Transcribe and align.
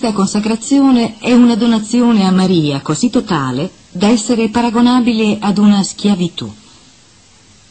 Questa 0.00 0.16
consacrazione 0.16 1.18
è 1.18 1.34
una 1.34 1.56
donazione 1.56 2.24
a 2.24 2.30
Maria 2.30 2.80
così 2.80 3.10
totale 3.10 3.70
da 3.90 4.08
essere 4.08 4.48
paragonabile 4.48 5.36
ad 5.38 5.58
una 5.58 5.82
schiavitù. 5.82 6.50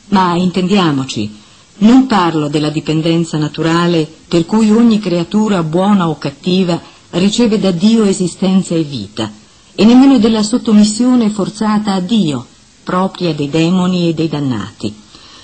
Ma 0.09 0.35
intendiamoci, 0.35 1.35
non 1.79 2.05
parlo 2.05 2.47
della 2.47 2.69
dipendenza 2.69 3.39
naturale 3.39 4.07
per 4.27 4.45
cui 4.45 4.69
ogni 4.69 4.99
creatura 4.99 5.63
buona 5.63 6.07
o 6.07 6.19
cattiva 6.19 6.79
riceve 7.09 7.59
da 7.59 7.71
Dio 7.71 8.03
esistenza 8.03 8.75
e 8.75 8.83
vita, 8.83 9.31
e 9.73 9.83
nemmeno 9.83 10.19
della 10.19 10.43
sottomissione 10.43 11.31
forzata 11.31 11.93
a 11.93 11.99
Dio, 11.99 12.45
propria 12.83 13.33
dei 13.33 13.49
demoni 13.49 14.07
e 14.07 14.13
dei 14.13 14.27
dannati. 14.27 14.93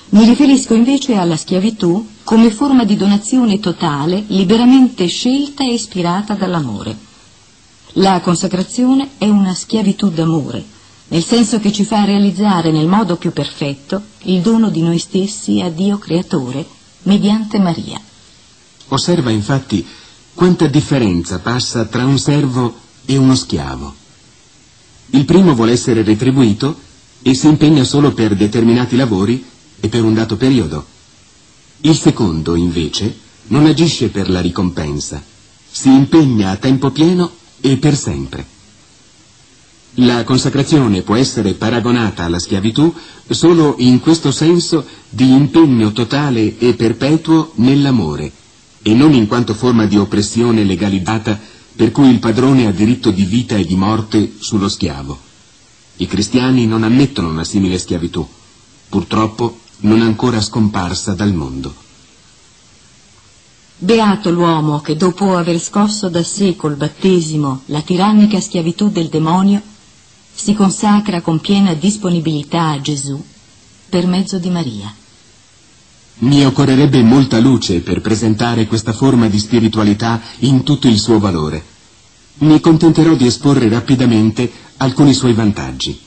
Mi 0.10 0.24
riferisco 0.24 0.76
invece 0.76 1.16
alla 1.16 1.36
schiavitù 1.36 2.13
come 2.26 2.50
forma 2.50 2.86
di 2.86 2.98
donazione 2.98 3.60
totale, 3.60 4.24
liberamente 4.30 5.06
scelta 5.06 5.64
e 5.64 5.74
ispirata 5.74 6.34
dall'amore. 6.34 6.98
La 7.98 8.20
consacrazione 8.20 9.12
è 9.20 9.30
una 9.30 9.54
schiavitù 9.54 10.10
d'amore, 10.10 10.66
nel 11.10 11.24
senso 11.24 11.60
che 11.60 11.72
ci 11.72 11.86
fa 11.86 12.04
realizzare 12.04 12.72
nel 12.72 12.88
modo 12.88 13.16
più 13.16 13.32
perfetto 13.32 14.02
il 14.24 14.42
dono 14.42 14.70
di 14.70 14.82
noi 14.82 14.98
stessi 14.98 15.62
a 15.62 15.70
Dio 15.70 16.00
Creatore 16.00 16.66
mediante 17.04 17.60
Maria. 17.60 18.02
Osserva 18.88 19.30
infatti 19.30 19.86
quanta 20.34 20.66
differenza 20.66 21.38
passa 21.38 21.86
tra 21.86 22.05
un 22.05 22.18
servo 22.18 22.76
e 23.05 23.18
uno 23.18 23.36
schiavo. 23.36 23.94
Il 25.12 25.26
primo 25.26 25.54
vuole 25.54 25.74
essere 25.74 26.02
retribuito 26.02 26.76
e 27.21 27.36
si 27.36 27.46
impegna 27.46 27.84
solo 27.84 28.14
per 28.14 28.36
determinati 28.36 28.96
lavori 28.96 29.46
e 29.80 29.88
per 29.90 30.04
un 30.04 30.16
dato 30.16 30.38
periodo 30.38 30.94
il 31.81 31.95
secondo, 31.95 32.55
invece, 32.55 33.15
non 33.48 33.65
agisce 33.65 34.09
per 34.09 34.29
la 34.29 34.41
ricompensa, 34.41 35.21
si 35.70 35.90
impegna 35.90 36.49
a 36.51 36.55
tempo 36.55 36.90
pieno 36.91 37.31
e 37.62 37.77
per 37.77 37.95
sempre. 37.95 38.45
La 39.99 40.23
consacrazione 40.23 41.03
può 41.03 41.15
essere 41.15 41.53
paragonata 41.53 42.23
alla 42.26 42.40
schiavitù 42.40 42.93
solo 43.29 43.76
in 43.79 43.99
questo 44.01 44.31
senso 44.31 44.85
di 45.09 45.29
impegno 45.31 45.91
totale 45.93 46.57
e 46.57 46.73
perpetuo 46.73 47.51
nell'amore 47.55 48.29
e 48.81 48.93
non 48.93 49.13
in 49.13 49.26
quanto 49.27 49.53
forma 49.53 49.85
di 49.85 49.98
oppressione 49.98 50.63
legalizzata 50.63 51.40
per 51.76 51.91
cui 51.91 52.09
il 52.09 52.20
padrone 52.20 52.68
ha 52.68 52.71
diritto 52.71 53.09
di 53.12 53.23
vita 53.23 53.55
e 53.55 53.65
di 53.65 53.76
morte 53.76 54.34
sullo 54.40 54.68
schiavo. 54.68 55.18
I 55.98 56.07
cristiani 56.07 56.65
non 56.68 56.84
ammettono 56.84 57.29
una 57.29 57.43
simile 57.46 57.77
schiavitù. 57.77 58.27
Purtroppo 58.90 59.59
non 59.79 60.01
ancora 60.01 60.41
scomparsa 60.41 61.13
dal 61.13 61.34
mondo. 61.34 61.73
Beato 63.77 64.31
l'uomo 64.31 64.79
che 64.79 64.95
dopo 64.95 65.35
aver 65.35 65.59
scosso 65.59 66.07
da 66.07 66.23
sé 66.23 66.56
col 66.56 66.75
battesimo 66.75 67.62
la 67.66 67.81
tirannica 67.81 68.40
schiavitù 68.40 68.90
del 68.90 69.07
demonio, 69.09 69.62
si 70.34 70.53
consacra 70.53 71.22
con 71.22 71.40
piena 71.40 71.73
disponibilità 71.73 72.69
a 72.69 72.81
Gesù 72.81 73.22
per 73.90 74.07
mezzo 74.07 74.38
di 74.38 74.50
Maria. 74.50 74.94
Mi 76.18 76.46
occorrerebbe 76.46 77.01
molta 77.03 77.40
luce 77.40 77.81
per 77.81 78.00
presentare 78.00 78.66
questa 78.68 78.94
forma 78.94 79.28
di 79.28 79.38
spiritualità 79.40 80.22
in 80.40 80.63
tutto 80.63 80.88
il 80.88 80.97
suo 80.97 81.19
valore. 81.19 81.63
Mi 82.38 82.59
contenterò 82.62 83.16
di 83.16 83.25
esporre 83.25 83.68
rapidamente 83.68 84.50
alcuni 84.78 85.13
suoi 85.13 85.34
vantaggi. 85.34 86.00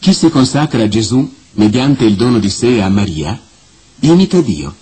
Chi 0.00 0.12
si 0.12 0.28
consacra 0.30 0.82
a 0.82 0.88
Gesù 0.88 1.32
mediante 1.54 2.04
il 2.04 2.14
dono 2.14 2.38
di 2.38 2.50
sé 2.50 2.80
a 2.80 2.88
Maria, 2.88 3.38
imita 4.00 4.40
Dio. 4.40 4.74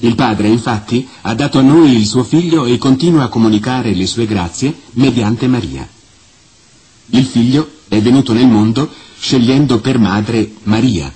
Il 0.00 0.14
Padre, 0.14 0.48
infatti, 0.48 1.06
ha 1.22 1.34
dato 1.34 1.58
a 1.58 1.62
noi 1.62 1.92
il 1.96 2.06
suo 2.06 2.24
Figlio 2.24 2.64
e 2.64 2.78
continua 2.78 3.24
a 3.24 3.28
comunicare 3.28 3.94
le 3.94 4.06
sue 4.06 4.26
grazie 4.26 4.74
mediante 4.92 5.46
Maria. 5.46 5.86
Il 7.10 7.24
Figlio 7.24 7.70
è 7.88 8.00
venuto 8.00 8.32
nel 8.32 8.46
mondo 8.48 8.90
scegliendo 9.18 9.80
per 9.80 9.98
madre 9.98 10.50
Maria. 10.64 11.12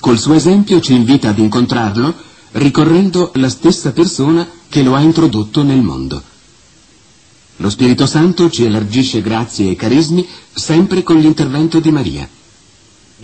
Col 0.00 0.18
suo 0.18 0.34
esempio 0.34 0.80
ci 0.80 0.92
invita 0.92 1.30
ad 1.30 1.38
incontrarlo 1.38 2.14
ricorrendo 2.52 3.30
la 3.36 3.48
stessa 3.48 3.92
persona 3.92 4.46
che 4.68 4.82
lo 4.82 4.94
ha 4.94 5.00
introdotto 5.00 5.62
nel 5.62 5.80
mondo. 5.80 6.22
Lo 7.58 7.70
Spirito 7.70 8.04
Santo 8.06 8.50
ci 8.50 8.64
elargisce 8.64 9.22
grazie 9.22 9.70
e 9.70 9.76
carismi 9.76 10.26
sempre 10.52 11.02
con 11.02 11.18
l'intervento 11.18 11.80
di 11.80 11.90
Maria. 11.90 12.28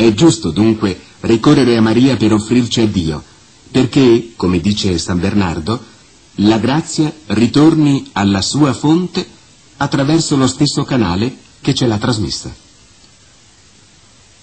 È 0.00 0.15
giusto 0.15 0.50
dunque 0.50 0.99
ricorrere 1.21 1.77
a 1.77 1.83
Maria 1.83 2.16
per 2.16 2.33
offrirci 2.33 2.81
a 2.81 2.87
Dio, 2.87 3.22
perché, 3.71 4.33
come 4.34 4.59
dice 4.59 4.97
San 4.97 5.21
Bernardo, 5.21 5.78
la 6.37 6.56
grazia 6.56 7.12
ritorni 7.27 8.09
alla 8.12 8.41
sua 8.41 8.72
fonte 8.72 9.28
attraverso 9.77 10.37
lo 10.37 10.47
stesso 10.47 10.84
canale 10.84 11.37
che 11.60 11.75
ce 11.75 11.87
l'ha 11.87 11.99
trasmessa. 11.99 12.50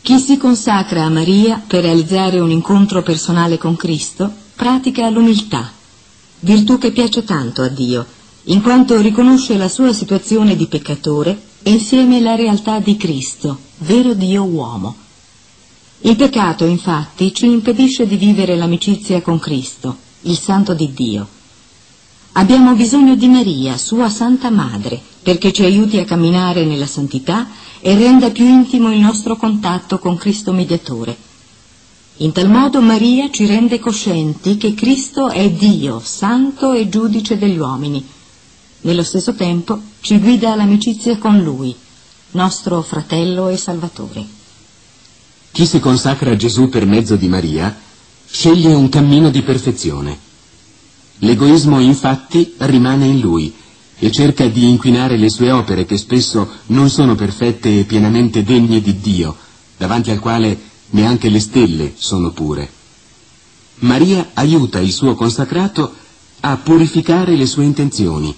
Chi 0.03 0.19
si 0.19 0.37
consacra 0.37 1.05
a 1.05 1.09
Maria 1.09 1.59
per 1.65 1.81
realizzare 1.81 2.39
un 2.39 2.51
incontro 2.51 3.01
personale 3.01 3.57
con 3.57 3.75
Cristo 3.75 4.31
pratica 4.53 5.09
l'umiltà, 5.09 5.71
virtù 6.41 6.77
che 6.77 6.91
piace 6.91 7.23
tanto 7.23 7.63
a 7.63 7.67
Dio, 7.67 8.05
in 8.43 8.61
quanto 8.61 9.01
riconosce 9.01 9.57
la 9.57 9.69
sua 9.69 9.91
situazione 9.91 10.55
di 10.55 10.67
peccatore 10.67 11.35
e 11.63 11.71
insieme 11.71 12.19
la 12.19 12.35
realtà 12.35 12.77
di 12.77 12.95
Cristo, 12.95 13.57
vero 13.77 14.13
Dio 14.13 14.43
uomo 14.43 15.05
il 16.01 16.15
peccato, 16.15 16.63
infatti, 16.65 17.33
ci 17.33 17.47
impedisce 17.47 18.05
di 18.05 18.17
vivere 18.17 18.55
l'amicizia 18.55 19.21
con 19.21 19.39
Cristo, 19.39 19.97
il 20.21 20.37
Santo 20.37 20.75
di 20.75 20.93
Dio. 20.93 21.27
Abbiamo 22.33 22.75
bisogno 22.75 23.15
di 23.15 23.27
Maria, 23.27 23.77
sua 23.77 24.07
Santa 24.09 24.51
Madre, 24.51 25.01
perché 25.23 25.51
ci 25.51 25.63
aiuti 25.63 25.97
a 25.97 26.05
camminare 26.05 26.65
nella 26.65 26.85
santità 26.85 27.47
e 27.79 27.95
renda 27.95 28.29
più 28.29 28.45
intimo 28.45 28.93
il 28.93 28.99
nostro 28.99 29.37
contatto 29.37 29.97
con 29.97 30.17
Cristo 30.17 30.53
Mediatore. 30.53 31.17
In 32.17 32.31
tal 32.31 32.47
modo 32.47 32.79
Maria 32.79 33.31
ci 33.31 33.47
rende 33.47 33.79
coscienti 33.79 34.57
che 34.57 34.75
Cristo 34.75 35.29
è 35.29 35.49
Dio, 35.49 35.99
Santo 35.99 36.73
e 36.73 36.89
Giudice 36.89 37.39
degli 37.39 37.57
uomini. 37.57 38.05
Nello 38.81 39.03
stesso 39.03 39.33
tempo 39.33 39.79
ci 40.01 40.19
guida 40.19 40.51
all'amicizia 40.51 41.17
con 41.17 41.41
Lui, 41.41 41.75
nostro 42.31 42.83
fratello 42.83 43.49
e 43.49 43.57
Salvatore. 43.57 44.36
Chi 45.57 45.65
si 45.65 45.79
consacra 45.79 46.29
a 46.29 46.35
Gesù 46.35 46.69
per 46.69 46.85
mezzo 46.85 47.15
di 47.15 47.27
Maria 47.27 47.75
sceglie 48.29 48.75
un 48.75 48.89
cammino 48.89 49.31
di 49.31 49.41
perfezione. 49.41 50.15
L'egoismo 51.17 51.79
infatti 51.79 52.53
rimane 52.57 53.07
in 53.07 53.19
lui 53.19 53.51
e 53.97 54.11
cerca 54.11 54.45
di 54.49 54.69
inquinare 54.69 55.17
le 55.17 55.31
sue 55.31 55.49
opere 55.49 55.85
che 55.87 55.97
spesso 55.97 56.47
non 56.67 56.91
sono 56.91 57.15
perfette 57.15 57.79
e 57.79 57.85
pienamente 57.85 58.43
degne 58.43 58.81
di 58.81 58.99
Dio, 58.99 59.35
davanti 59.77 60.11
al 60.11 60.19
quale 60.19 60.59
neanche 60.91 61.27
le 61.27 61.39
stelle 61.39 61.93
sono 61.95 62.29
pure. 62.29 62.69
Maria 63.79 64.29
aiuta 64.35 64.79
il 64.79 64.91
suo 64.91 65.15
consacrato 65.15 65.91
a 66.41 66.55
purificare 66.57 67.35
le 67.35 67.47
sue 67.47 67.63
intenzioni, 67.63 68.31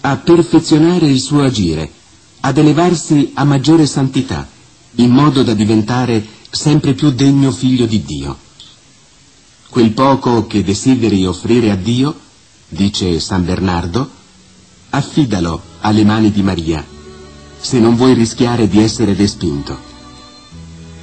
a 0.00 0.16
perfezionare 0.16 1.06
il 1.06 1.20
suo 1.20 1.42
agire, 1.42 1.92
ad 2.40 2.56
elevarsi 2.56 3.32
a 3.34 3.44
maggiore 3.44 3.84
santità, 3.84 4.48
in 4.94 5.10
modo 5.10 5.42
da 5.42 5.52
diventare 5.52 6.35
sempre 6.56 6.94
più 6.94 7.10
degno 7.10 7.52
figlio 7.52 7.86
di 7.86 8.02
Dio. 8.02 8.36
Quel 9.68 9.90
poco 9.90 10.46
che 10.46 10.64
desideri 10.64 11.26
offrire 11.26 11.70
a 11.70 11.76
Dio, 11.76 12.18
dice 12.68 13.20
San 13.20 13.44
Bernardo, 13.44 14.08
affidalo 14.90 15.60
alle 15.80 16.04
mani 16.04 16.32
di 16.32 16.42
Maria, 16.42 16.84
se 17.58 17.78
non 17.78 17.94
vuoi 17.94 18.14
rischiare 18.14 18.68
di 18.68 18.80
essere 18.80 19.12
respinto. 19.14 19.78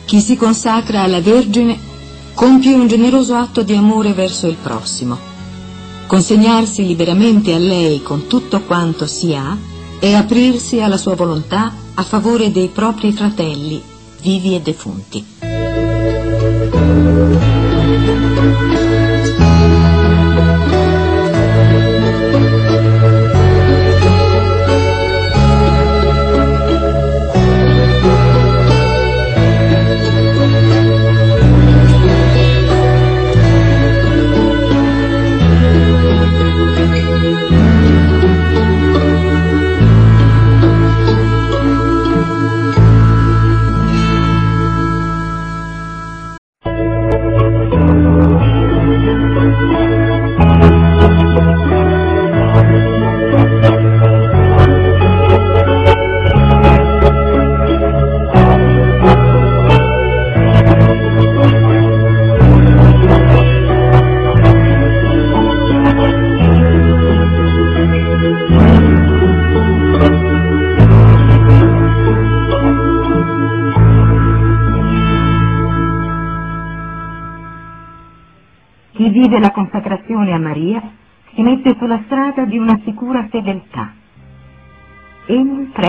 Chi 0.06 0.20
si 0.20 0.36
consacra 0.36 1.04
alla 1.04 1.22
Vergine 1.22 1.80
compie 2.34 2.74
un 2.74 2.88
generoso 2.88 3.36
atto 3.36 3.62
di 3.62 3.76
amore 3.76 4.14
verso 4.14 4.48
il 4.48 4.58
prossimo. 4.62 5.18
Consegnarsi 6.08 6.86
liberamente 6.86 7.54
a 7.54 7.60
lei 7.60 8.02
con 8.02 8.28
tutto 8.28 8.62
quanto 8.62 9.06
si 9.06 9.34
ha 9.36 9.56
e 10.00 10.14
aprirsi 10.16 10.82
alla 10.82 10.98
sua 10.98 11.16
volontà 11.16 11.72
a 11.94 12.04
favore 12.04 12.52
dei 12.52 12.70
propri 12.70 13.14
fratelli 13.14 13.92
vivi 14.24 14.56
e 14.56 14.62
defunti. 14.62 15.53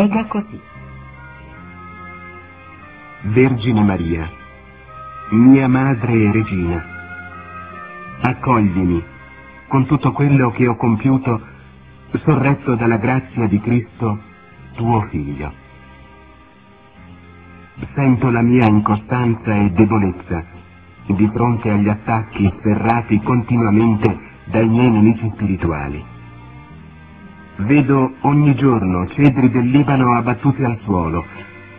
Prega 0.09 0.27
così. 0.27 0.61
Vergine 3.23 3.83
Maria, 3.83 4.31
mia 5.31 5.67
madre 5.67 6.13
e 6.13 6.33
regina, 6.33 6.85
accoglimi 8.21 9.03
con 9.69 9.87
tutto 9.87 10.13
quello 10.13 10.51
che 10.51 10.67
ho 10.67 10.77
compiuto, 10.77 11.41
sorretto 12.23 12.75
dalla 12.75 12.99
grazia 12.99 13.47
di 13.49 13.59
Cristo, 13.61 14.19
tuo 14.75 15.07
Figlio. 15.09 15.53
Sento 17.95 18.31
la 18.31 18.43
mia 18.43 18.67
incostanza 18.67 19.55
e 19.55 19.71
debolezza 19.71 20.45
di 21.07 21.29
fronte 21.33 21.71
agli 21.71 21.89
attacchi 21.89 22.53
serrati 22.63 23.21
continuamente 23.21 24.19
dai 24.45 24.69
miei 24.69 24.91
nemici 24.91 25.31
spirituali. 25.35 26.14
Vedo 27.57 28.15
ogni 28.23 28.55
giorno 28.57 29.07
cedri 29.09 29.51
del 29.51 29.69
Libano 29.69 30.17
abbattuti 30.17 30.65
al 30.65 30.79
suolo, 30.83 31.25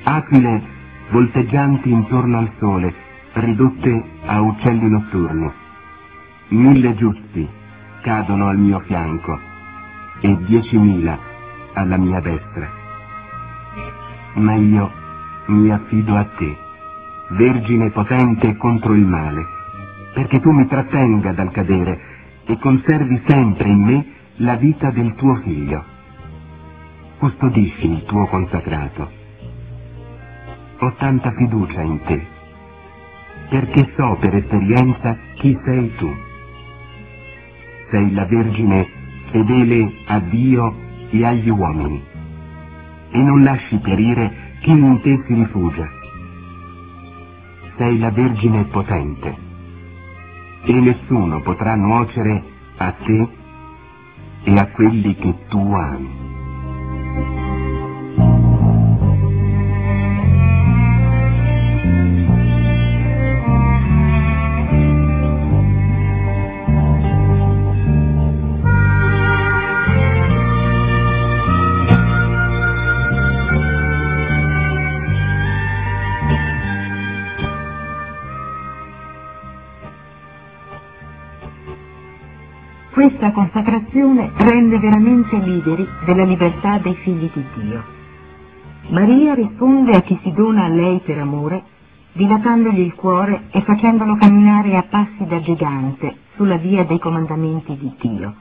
aquile 0.04 0.62
volteggianti 1.10 1.92
intorno 1.92 2.38
al 2.38 2.50
sole, 2.60 2.94
ridotte 3.34 4.04
a 4.26 4.42
uccelli 4.42 4.90
notturni. 4.90 5.52
Mille 6.50 6.96
giusti 6.96 7.48
cadono 8.02 8.48
al 8.48 8.58
mio 8.58 8.80
fianco 8.80 9.38
e 10.22 10.38
diecimila 10.46 11.18
alla 11.74 11.98
mia 11.98 12.22
destra. 12.22 12.70
Ma 14.36 14.54
io 14.56 14.92
mi 15.48 15.72
affido 15.72 16.16
a 16.16 16.24
te 16.38 16.64
Vergine 17.28 17.90
potente 17.90 18.56
contro 18.56 18.94
il 18.94 19.04
male, 19.04 19.44
perché 20.14 20.40
tu 20.40 20.52
mi 20.52 20.68
trattenga 20.68 21.34
dal 21.34 21.50
cadere 21.50 22.00
e 22.46 22.58
conservi 22.60 23.20
sempre 23.26 23.68
in 23.68 23.82
me 23.82 24.06
la 24.38 24.56
vita 24.56 24.92
del 24.92 25.16
tuo 25.16 25.36
figlio. 25.38 25.84
Custodisci 27.20 27.92
il 27.92 28.04
tuo 28.04 28.28
consacrato. 28.28 29.12
Ho 30.80 30.94
tanta 30.98 31.32
fiducia 31.32 31.82
in 31.82 32.02
te, 32.04 32.26
perché 33.50 33.94
so 33.96 34.18
per 34.20 34.36
esperienza 34.36 35.18
chi 35.36 35.58
sei 35.64 35.96
tu. 35.96 36.14
Sei 37.92 38.12
la 38.14 38.26
Vergine 38.26 38.88
fedele 39.32 39.94
a 40.08 40.20
Dio 40.20 40.76
e 41.10 41.26
agli 41.26 41.50
uomini, 41.50 42.04
e 43.12 43.18
non 43.18 43.44
lasci 43.44 43.78
perire 43.78 44.58
chi 44.62 44.72
in 44.72 45.00
te 45.02 45.24
si 45.26 45.34
rifugia 45.34 46.04
sei 47.78 48.00
la 48.00 48.10
Vergine 48.10 48.64
potente 48.66 49.36
e 50.64 50.74
nessuno 50.74 51.42
potrà 51.42 51.76
nuocere 51.76 52.44
a 52.78 52.92
te 52.92 53.28
e 54.46 54.58
a 54.58 54.68
quelli 54.68 55.16
che 55.16 55.36
tu 55.50 55.60
ami. 55.60 56.24
Questa 82.92 83.32
consacrazione 83.34 83.75
rende 84.14 84.78
veramente 84.78 85.38
liberi 85.38 85.88
della 86.06 86.24
libertà 86.24 86.78
dei 86.78 86.96
figli 86.96 87.30
di 87.34 87.44
Dio. 87.56 87.84
Maria 88.90 89.34
risponde 89.34 89.98
a 89.98 90.02
chi 90.02 90.18
si 90.22 90.32
dona 90.32 90.66
a 90.66 90.68
lei 90.68 91.00
per 91.00 91.18
amore, 91.18 91.64
dilatandogli 92.12 92.80
il 92.80 92.94
cuore 92.94 93.46
e 93.52 93.62
facendolo 93.62 94.16
camminare 94.18 94.76
a 94.76 94.84
passi 94.84 95.26
da 95.26 95.40
gigante 95.42 96.16
sulla 96.36 96.58
via 96.58 96.84
dei 96.84 97.00
comandamenti 97.00 97.76
di 97.78 97.92
Dio. 98.00 98.36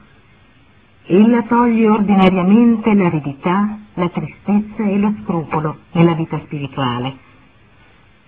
Ella 1.07 1.43
toglie 1.43 1.89
ordinariamente 1.89 2.93
l'aridità, 2.93 3.77
la 3.95 4.09
tristezza 4.09 4.83
e 4.83 4.97
lo 4.97 5.13
scrupolo 5.23 5.77
nella 5.93 6.13
vita 6.13 6.39
spirituale. 6.45 7.23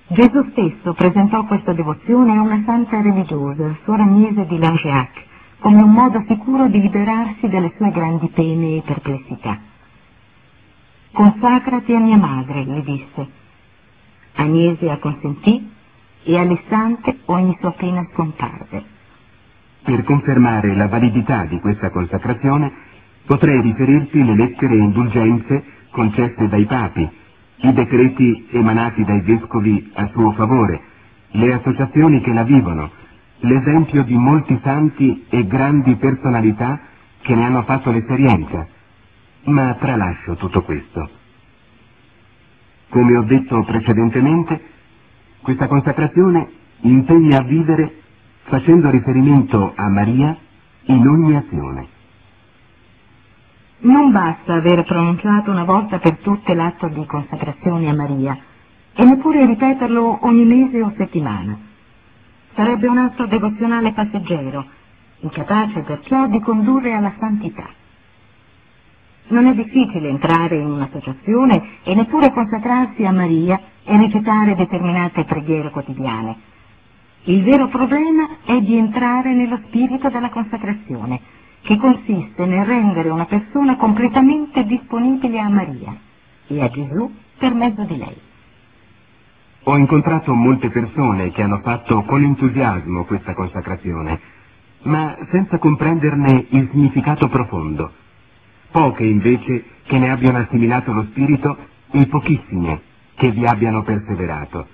Gesù 0.07 0.44
stesso 0.51 0.94
presentò 0.94 1.44
questa 1.45 1.74
devozione 1.74 2.38
a 2.38 2.42
una 2.42 2.63
santa 2.66 3.01
religiosa, 3.01 3.75
Suor 3.84 4.00
Agnese 4.00 4.45
di 4.45 4.57
Langeac, 4.57 5.25
come 5.59 5.81
un 5.81 5.92
modo 5.92 6.24
sicuro 6.27 6.68
di 6.68 6.81
liberarsi 6.81 7.48
dalle 7.50 7.74
sue 7.77 7.92
grandi 7.92 8.27
pene 8.30 8.77
e 8.77 8.81
perplessità. 8.86 9.59
Consacrati 11.12 11.94
a 11.94 12.00
mia 12.00 12.18
madre, 12.18 12.63
le 12.65 12.83
disse. 12.83 13.27
Agnese 14.36 14.89
acconsentì 14.89 15.71
e 16.24 16.38
all'istante 16.38 17.19
ogni 17.25 17.57
sua 17.59 17.71
pena 17.71 18.07
scomparve. 18.13 18.83
Per 19.83 20.04
confermare 20.04 20.75
la 20.75 20.88
validità 20.88 21.45
di 21.45 21.60
questa 21.60 21.89
consacrazione 21.89 22.71
potrei 23.25 23.62
riferirti 23.62 24.24
le 24.24 24.36
lettere 24.36 24.74
e 24.75 24.80
indulgenze 24.80 25.63
concesse 25.91 26.48
dai 26.50 26.65
papi, 26.65 27.10
i 27.62 27.74
decreti 27.74 28.48
emanati 28.51 29.03
dai 29.05 29.22
vescovi 29.22 29.91
a 29.96 30.08
suo 30.10 30.31
favore, 30.34 30.81
le 31.31 31.53
associazioni 31.53 32.22
che 32.22 32.34
la 32.34 32.43
vivono, 32.43 32.91
l'esempio 33.39 34.03
di 34.03 34.15
molti 34.15 34.60
santi 34.63 35.25
e 35.29 35.46
grandi 35.46 35.96
personalità 35.96 36.79
che 37.22 37.36
ne 37.36 37.44
hanno 37.44 37.63
fatto 37.63 37.91
l'esperienza, 37.91 38.67
ma 39.44 39.75
tralascio 39.79 40.36
tutto 40.36 40.63
questo. 40.63 41.10
Come 42.89 43.17
ho 43.17 43.24
detto 43.24 43.63
precedentemente, 43.63 44.62
questa 45.41 45.67
consacrazione 45.67 46.50
impegna 46.82 47.39
a 47.39 47.44
vivere 47.44 48.01
facendo 48.44 48.89
riferimento 48.89 49.74
a 49.75 49.89
Maria 49.89 50.36
in 50.86 51.06
ogni 51.08 51.36
azione. 51.36 51.88
Non 53.79 54.12
basta 54.12 54.56
aver 54.56 54.84
pronunciato 54.86 55.51
una 55.51 55.63
volta 55.63 56.00
per 56.00 56.17
tutte 56.17 56.53
l'atto 56.56 56.88
di 56.88 57.06
consacrazione 57.06 57.89
a 57.89 57.94
Maria 57.94 58.38
e 58.94 59.03
neppure 59.03 59.46
ripeterlo 59.46 60.20
ogni 60.25 60.46
mese 60.46 60.82
o 60.82 60.94
settimana. 60.98 61.66
Sarebbe 62.57 62.87
un 62.87 62.97
atto 62.97 63.27
devozionale 63.27 63.93
passeggero, 63.93 64.65
incapace 65.19 65.81
perciò 65.81 66.25
di 66.25 66.39
condurre 66.39 66.91
alla 66.91 67.13
santità. 67.19 67.69
Non 69.27 69.45
è 69.45 69.53
difficile 69.53 70.09
entrare 70.09 70.55
in 70.55 70.65
un'associazione 70.65 71.81
e 71.83 71.93
neppure 71.93 72.31
consacrarsi 72.31 73.05
a 73.05 73.11
Maria 73.11 73.61
e 73.83 73.95
recitare 73.95 74.55
determinate 74.55 75.23
preghiere 75.25 75.69
quotidiane. 75.69 76.35
Il 77.25 77.43
vero 77.43 77.67
problema 77.67 78.27
è 78.43 78.59
di 78.59 78.75
entrare 78.75 79.35
nello 79.35 79.59
spirito 79.67 80.09
della 80.09 80.29
consacrazione, 80.31 81.21
che 81.61 81.77
consiste 81.77 82.43
nel 82.47 82.65
rendere 82.65 83.09
una 83.09 83.25
persona 83.25 83.75
completamente 83.75 84.65
disponibile 84.65 85.39
a 85.39 85.49
Maria 85.49 85.95
e 86.47 86.59
a 86.59 86.69
Gesù 86.69 87.13
per 87.37 87.53
mezzo 87.53 87.83
di 87.83 87.97
lei. 87.97 88.26
Ho 89.69 89.75
incontrato 89.75 90.33
molte 90.33 90.69
persone 90.69 91.31
che 91.31 91.41
hanno 91.41 91.59
fatto 91.59 92.03
con 92.03 92.24
entusiasmo 92.24 93.03
questa 93.03 93.33
consacrazione, 93.33 94.17
ma 94.83 95.13
senza 95.29 95.57
comprenderne 95.57 96.45
il 96.51 96.69
significato 96.71 97.27
profondo. 97.27 97.91
Poche 98.71 99.03
invece 99.03 99.65
che 99.83 100.00
ne 100.00 100.09
abbiano 100.09 100.38
assimilato 100.38 100.93
lo 100.93 101.03
spirito 101.09 101.57
e 101.91 102.07
pochissime 102.07 102.81
che 103.15 103.29
vi 103.31 103.45
abbiano 103.45 103.83
perseverato. 103.83 104.67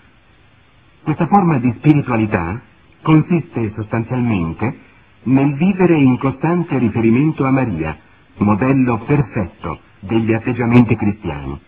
Questa 1.01 1.25
forma 1.25 1.57
di 1.57 1.73
spiritualità 1.77 2.61
consiste 3.01 3.71
sostanzialmente 3.73 4.77
nel 5.23 5.55
vivere 5.55 5.97
in 5.97 6.19
costante 6.19 6.77
riferimento 6.77 7.45
a 7.45 7.49
Maria, 7.49 7.97
modello 8.37 8.99
perfetto 8.99 9.79
degli 10.01 10.33
atteggiamenti 10.33 10.95
cristiani. 10.95 11.59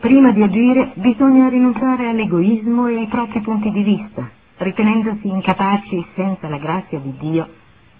Prima 0.00 0.30
di 0.30 0.40
agire 0.44 0.92
bisogna 0.94 1.48
rinunciare 1.48 2.06
all'egoismo 2.06 2.86
e 2.86 2.98
ai 2.98 3.08
propri 3.08 3.40
punti 3.40 3.68
di 3.72 3.82
vista, 3.82 4.30
ritenendosi 4.58 5.26
incapaci, 5.26 6.06
senza 6.14 6.48
la 6.48 6.58
grazia 6.58 7.00
di 7.00 7.12
Dio, 7.18 7.48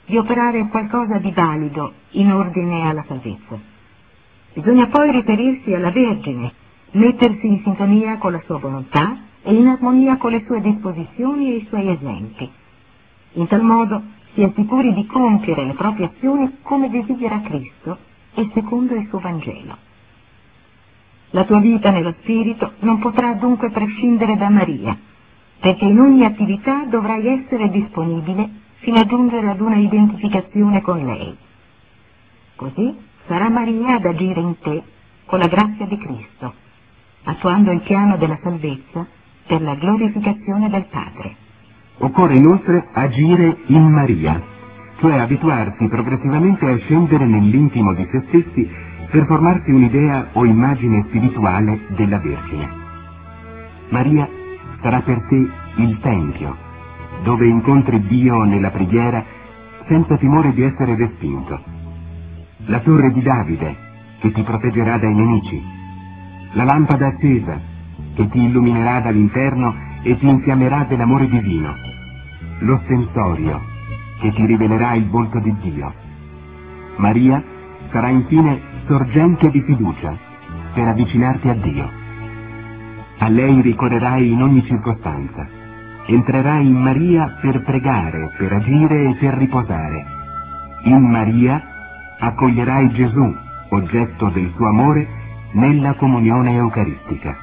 di 0.07 0.17
operare 0.17 0.69
qualcosa 0.69 1.19
di 1.19 1.33
valido 1.33 1.93
in 2.11 2.31
ordine 2.31 2.89
alla 2.89 3.05
salvezza. 3.09 3.59
Bisogna 4.55 4.87
poi 4.87 5.11
riferirsi 5.11 5.75
alla 5.75 5.91
Vergine, 5.91 6.53
mettersi 6.93 7.49
in 7.49 7.63
sintonia 7.65 8.17
con 8.19 8.31
la 8.31 8.43
sua 8.45 8.59
volontà 8.59 9.19
e 9.43 9.53
in 9.53 9.67
armonia 9.67 10.19
con 10.19 10.31
le 10.31 10.45
sue 10.47 10.61
disposizioni 10.61 11.51
e 11.51 11.57
i 11.57 11.67
suoi 11.67 11.89
esempi. 11.89 12.49
In 13.33 13.47
tal 13.49 13.63
modo 13.63 14.01
si 14.35 14.43
è 14.43 14.53
sicuri 14.55 14.95
di 14.95 15.05
compiere 15.07 15.65
le 15.65 15.75
proprie 15.75 16.13
azioni 16.15 16.59
come 16.63 16.91
desidera 16.91 17.41
Cristo 17.41 17.99
e 18.35 18.49
secondo 18.55 18.95
il 18.95 19.09
suo 19.09 19.19
Vangelo. 19.19 19.88
La 21.31 21.45
tua 21.45 21.61
vita 21.61 21.91
nello 21.91 22.15
spirito 22.21 22.73
non 22.81 22.99
potrà 23.01 23.35
dunque 23.35 23.71
prescindere 23.71 24.37
da 24.37 24.49
Maria, 24.49 24.97
perché 25.61 25.85
in 25.85 26.01
ogni 26.01 26.25
attività 26.25 26.85
dovrai 26.89 27.27
essere 27.27 27.69
disponibile 27.69 28.49
fino 28.77 28.99
a 28.99 29.05
giungere 29.05 29.51
ad 29.51 29.61
una 29.61 29.77
identificazione 29.77 30.81
con 30.81 31.05
lei. 31.05 31.37
Così 32.57 32.97
sarà 33.27 33.51
Maria 33.51 33.97
ad 33.97 34.07
agire 34.07 34.41
in 34.41 34.59
te 34.59 34.83
con 35.27 35.39
la 35.39 35.49
grazia 35.49 35.85
di 35.85 35.99
Cristo, 35.99 36.55
attuando 37.25 37.73
il 37.73 37.81
piano 37.81 38.17
della 38.17 38.39
salvezza 38.43 39.07
per 39.47 39.61
la 39.61 39.75
glorificazione 39.75 40.71
del 40.71 40.87
Padre. 40.87 41.37
Occorre 41.99 42.37
inoltre 42.37 42.89
agire 42.93 43.59
in 43.67 43.83
Maria, 43.91 44.41
cioè 45.01 45.19
abituarsi 45.19 45.87
progressivamente 45.89 46.65
a 46.67 46.79
scendere 46.79 47.27
nell'intimo 47.27 47.93
di 47.93 48.09
se 48.11 48.25
stessi 48.29 48.87
per 49.11 49.25
formarsi 49.27 49.71
un'idea 49.71 50.29
o 50.33 50.45
immagine 50.45 51.05
spirituale 51.09 51.81
della 51.97 52.19
Vergine. 52.19 52.69
Maria 53.89 54.29
sarà 54.83 55.01
per 55.01 55.23
te 55.29 55.49
il 55.77 55.99
Tempio, 56.01 56.57
dove 57.23 57.47
incontri 57.47 58.07
Dio 58.07 58.43
nella 58.45 58.71
preghiera 58.71 59.25
senza 59.87 60.17
timore 60.19 60.53
di 60.53 60.63
essere 60.63 60.95
respinto. 60.95 61.59
La 62.67 62.81
torre 62.81 63.11
di 63.13 63.23
Davide, 63.23 63.77
che 64.21 64.31
ti 64.33 64.43
proteggerà 64.43 64.99
dai 64.99 65.15
nemici. 65.15 65.63
La 66.53 66.65
lampada 66.65 67.07
accesa, 67.07 67.59
che 68.15 68.29
ti 68.29 68.43
illuminerà 68.43 69.01
dall'interno 69.01 69.75
e 70.03 70.19
ti 70.19 70.29
infiammerà 70.29 70.85
dell'amore 70.85 71.29
divino. 71.29 71.73
L'ostensorio, 72.59 73.61
che 74.21 74.33
ti 74.33 74.45
rivelerà 74.45 74.95
il 74.95 75.09
volto 75.09 75.39
di 75.39 75.55
Dio. 75.61 75.93
Maria 76.97 77.43
sarà 77.91 78.09
infine 78.09 78.61
sorgente 78.89 79.51
di 79.51 79.61
fiducia 79.61 80.17
per 80.73 80.89
avvicinarti 80.89 81.49
a 81.49 81.55
Dio. 81.55 81.91
A 83.19 83.29
lei 83.29 83.61
ricorrerai 83.61 84.33
in 84.33 84.43
ogni 84.43 84.65
circostanza. 84.65 85.47
Entrerai 86.07 86.67
in 86.67 86.81
Maria 86.81 87.37
per 87.43 87.63
pregare, 87.63 88.33
per 88.39 88.51
agire 88.51 89.11
e 89.11 89.17
per 89.21 89.35
riposare. 89.35 90.07
In 90.85 91.03
Maria 91.03 91.63
accoglierai 92.19 92.91
Gesù, 92.93 93.37
oggetto 93.69 94.31
del 94.31 94.51
suo 94.57 94.69
amore, 94.69 95.07
nella 95.53 95.95
comunione 95.95 96.55
eucaristica. 96.55 97.37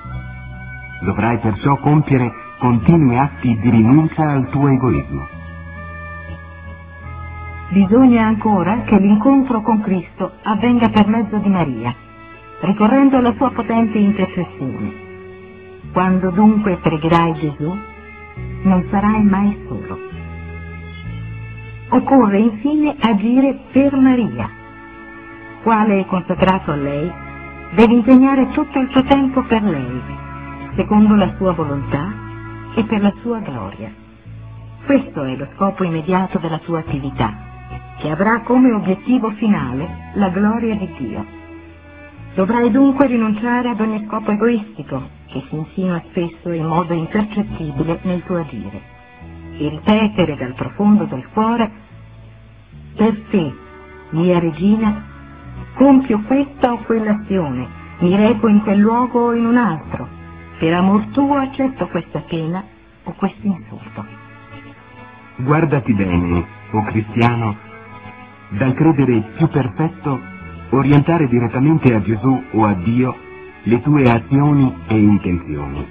Dovrai 1.02 1.38
perciò 1.38 1.78
compiere 1.78 2.32
continui 2.58 3.18
atti 3.20 3.56
di 3.60 3.70
rinuncia 3.70 4.28
al 4.32 4.50
tuo 4.50 4.68
egoismo. 4.68 5.35
Bisogna 7.70 8.28
ancora 8.28 8.84
che 8.84 8.96
l'incontro 9.00 9.62
con 9.62 9.82
Cristo 9.82 10.34
avvenga 10.44 10.88
per 10.90 11.08
mezzo 11.08 11.38
di 11.38 11.50
Maria, 11.50 11.94
ricorrendo 12.60 13.18
alla 13.18 13.34
sua 13.34 13.50
potente 13.50 13.98
intercessione. 13.98 14.94
Quando 15.92 16.30
dunque 16.30 16.78
pregherai 16.78 17.34
Gesù, 17.34 17.76
non 18.62 18.86
sarai 18.92 19.24
mai 19.24 19.66
solo. 19.68 19.98
Occorre 21.90 22.38
infine 22.38 22.96
agire 23.00 23.60
per 23.72 23.96
Maria. 23.96 24.48
Quale 25.64 26.02
è 26.02 26.06
consacrato 26.06 26.72
a 26.72 26.76
lei, 26.76 27.12
deve 27.74 27.94
impegnare 27.94 28.48
tutto 28.50 28.78
il 28.78 28.90
suo 28.92 29.04
tempo 29.06 29.42
per 29.42 29.64
lei, 29.64 30.02
secondo 30.76 31.16
la 31.16 31.34
sua 31.38 31.52
volontà 31.54 32.14
e 32.76 32.84
per 32.84 33.02
la 33.02 33.14
sua 33.22 33.40
gloria. 33.40 33.92
Questo 34.86 35.24
è 35.24 35.36
lo 35.36 35.48
scopo 35.56 35.84
immediato 35.84 36.38
della 36.38 36.60
sua 36.60 36.80
attività 36.80 37.54
che 37.98 38.10
avrà 38.10 38.42
come 38.42 38.72
obiettivo 38.72 39.32
finale 39.32 40.12
la 40.16 40.30
gloria 40.30 40.76
di 40.76 40.94
Dio. 40.98 41.26
Dovrai 42.36 42.70
dunque 42.70 43.08
rinunciare 43.08 43.70
ad 43.70 43.80
ogni 43.80 44.06
scopo 44.08 44.32
egoistico 44.32 45.10
che 45.28 45.44
si 45.50 45.56
insinua 45.56 46.02
spesso 46.10 46.52
in 46.52 46.66
modo 46.66 46.94
impercettibile 46.94 48.00
nel 48.04 48.24
tuo 48.24 48.40
agire 48.40 48.82
e 49.58 49.70
ripetere 49.70 50.36
dal 50.36 50.54
profondo 50.54 51.06
del 51.06 51.26
cuore 51.32 51.84
per 52.96 53.22
te, 53.30 53.54
mia 54.12 54.40
regina, 54.40 55.04
compio 55.74 56.22
questa 56.22 56.72
o 56.72 56.78
quell'azione, 56.84 57.68
mi 58.00 58.16
reco 58.16 58.48
in 58.48 58.62
quel 58.62 58.80
luogo 58.80 59.28
o 59.28 59.34
in 59.34 59.46
un 59.46 59.58
altro, 59.58 60.08
per 60.60 60.74
amor 60.74 61.06
tuo 61.08 61.36
accetto 61.36 61.88
questa 61.88 62.20
pena 62.20 62.64
o 63.04 63.14
questo 63.14 63.46
insulto. 63.46 64.06
Guardati 65.38 65.94
bene, 65.94 66.46
o 66.72 66.78
oh 66.78 66.84
cristiano, 66.84 67.58
dal 68.50 68.74
credere 68.74 69.32
più 69.38 69.48
perfetto 69.48 70.20
orientare 70.70 71.28
direttamente 71.28 71.94
a 71.94 72.02
Gesù 72.02 72.44
o 72.52 72.66
a 72.66 72.74
Dio 72.74 73.16
le 73.64 73.82
tue 73.82 74.10
azioni 74.10 74.74
e 74.88 74.98
intenzioni. 74.98 75.88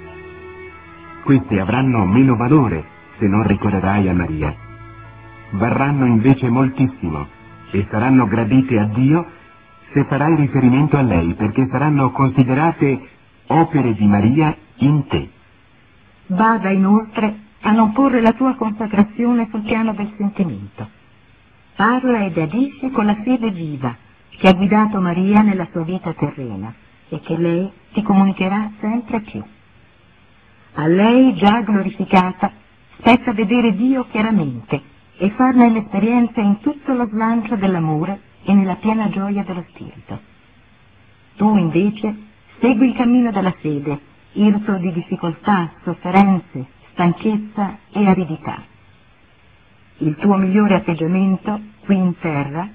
Queste 1.24 1.58
avranno 1.58 2.04
meno 2.04 2.36
valore 2.36 2.84
se 3.18 3.26
non 3.26 3.46
ricorrerai 3.46 4.08
a 4.08 4.14
Maria. 4.14 4.54
Varranno 5.50 6.06
invece 6.06 6.48
moltissimo 6.48 7.26
e 7.70 7.86
saranno 7.90 8.26
gradite 8.26 8.78
a 8.78 8.84
Dio 8.84 9.26
se 9.92 10.04
farai 10.04 10.36
riferimento 10.36 10.96
a 10.96 11.02
lei 11.02 11.34
perché 11.34 11.66
saranno 11.70 12.10
considerate 12.10 13.08
opere 13.46 13.94
di 13.94 14.06
Maria 14.06 14.54
in 14.76 15.06
te. 15.06 15.30
Bada 16.26 16.70
inoltre 16.70 17.42
a 17.62 17.70
non 17.72 17.92
porre 17.92 18.20
la 18.20 18.32
tua 18.32 18.54
consacrazione 18.54 19.48
sul 19.50 19.62
piano 19.62 19.92
del 19.94 20.12
sentimento 20.16 21.02
Parla 21.76 22.24
ed 22.26 22.38
agisce 22.38 22.90
con 22.92 23.04
la 23.04 23.16
fede 23.22 23.50
viva 23.50 23.96
che 24.28 24.46
ha 24.46 24.52
guidato 24.52 25.00
Maria 25.00 25.40
nella 25.42 25.66
sua 25.72 25.82
vita 25.82 26.12
terrena 26.12 26.72
e 27.08 27.18
che 27.20 27.36
lei 27.36 27.68
ti 27.92 28.02
comunicherà 28.02 28.70
sempre 28.78 29.20
più. 29.22 29.42
A 30.74 30.86
lei, 30.86 31.34
già 31.34 31.62
glorificata, 31.62 32.52
spetta 32.98 33.32
vedere 33.32 33.74
Dio 33.74 34.06
chiaramente 34.08 34.80
e 35.16 35.30
farne 35.30 35.70
l'esperienza 35.70 36.40
in 36.40 36.60
tutto 36.60 36.92
lo 36.92 37.08
slancio 37.08 37.56
dell'amore 37.56 38.20
e 38.44 38.52
nella 38.52 38.76
piena 38.76 39.08
gioia 39.08 39.42
dello 39.42 39.64
Spirito. 39.70 40.20
Tu 41.36 41.56
invece 41.56 42.14
segui 42.60 42.88
il 42.90 42.94
cammino 42.94 43.32
della 43.32 43.54
fede, 43.58 43.98
irto 44.34 44.76
di 44.76 44.92
difficoltà, 44.92 45.72
sofferenze, 45.82 46.66
stanchezza 46.92 47.78
e 47.90 48.06
aridità 48.06 48.72
il 50.04 50.16
tuo 50.16 50.36
migliore 50.36 50.74
atteggiamento 50.74 51.60
qui 51.80 51.96
in 51.96 52.18
terra 52.18 52.68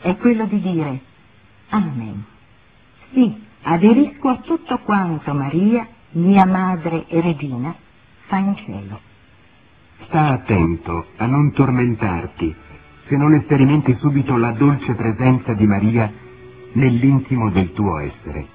è 0.00 0.16
quello 0.16 0.46
di 0.46 0.60
dire 0.60 1.00
Amen. 1.70 2.24
Sì, 3.12 3.44
aderisco 3.62 4.28
a 4.28 4.36
tutto 4.38 4.78
quanto 4.78 5.32
Maria, 5.32 5.86
mia 6.12 6.44
madre 6.44 7.06
e 7.08 7.20
regina, 7.20 7.74
fa 8.26 8.36
in 8.36 8.54
cielo. 8.56 9.00
Sta 10.04 10.32
attento 10.32 11.06
a 11.16 11.26
non 11.26 11.52
tormentarti 11.52 12.54
se 13.06 13.16
non 13.16 13.40
sperimenti 13.44 13.96
subito 14.00 14.36
la 14.36 14.52
dolce 14.52 14.94
presenza 14.94 15.54
di 15.54 15.66
Maria 15.66 16.12
nell'intimo 16.72 17.50
del 17.50 17.72
tuo 17.72 17.98
essere. 17.98 18.46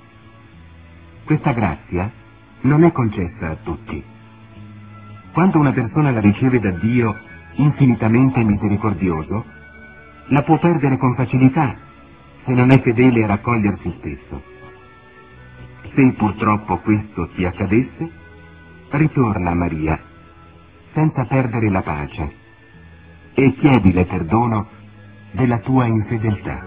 Questa 1.26 1.52
grazia 1.52 2.10
non 2.62 2.84
è 2.84 2.92
concessa 2.92 3.50
a 3.50 3.58
tutti. 3.64 4.04
Quando 5.34 5.60
una 5.60 5.72
persona 5.72 6.12
la 6.12 6.20
riceve 6.20 6.60
da 6.60 6.72
Dio 6.72 7.16
infinitamente 7.58 8.44
misericordioso, 8.44 9.46
la 10.30 10.42
può 10.42 10.58
perdere 10.60 10.98
con 10.98 11.16
facilità 11.16 11.76
se 12.46 12.54
non 12.54 12.72
è 12.72 12.80
fedele 12.82 13.24
a 13.24 13.28
raccogliersi 13.28 13.94
stesso. 14.00 14.42
Se 15.94 16.14
purtroppo 16.14 16.78
questo 16.78 17.28
ti 17.36 17.46
accadesse, 17.46 18.10
ritorna 18.90 19.52
a 19.52 19.56
Maria 19.56 20.00
senza 20.94 21.26
perdere 21.26 21.70
la 21.70 21.82
pace 21.82 22.34
e 23.34 23.54
chiedile 23.56 24.06
perdono 24.06 24.68
della 25.32 25.60
tua 25.60 25.86
infedeltà. 25.86 26.64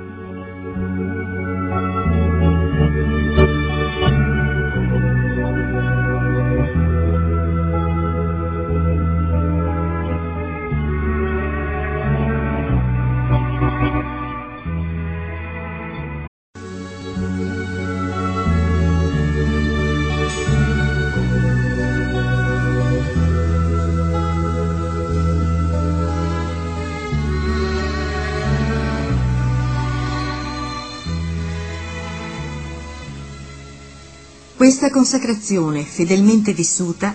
Questa 34.70 34.90
consacrazione, 34.90 35.82
fedelmente 35.82 36.52
vissuta, 36.52 37.12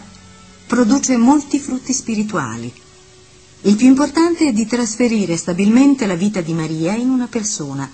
produce 0.68 1.16
molti 1.16 1.58
frutti 1.58 1.94
spirituali. 1.94 2.70
Il 3.62 3.78
più 3.78 3.88
importante 3.88 4.50
è 4.50 4.52
di 4.52 4.66
trasferire 4.66 5.38
stabilmente 5.38 6.06
la 6.06 6.16
vita 6.16 6.42
di 6.42 6.52
Maria 6.52 6.96
in 6.96 7.08
una 7.08 7.28
persona, 7.28 7.90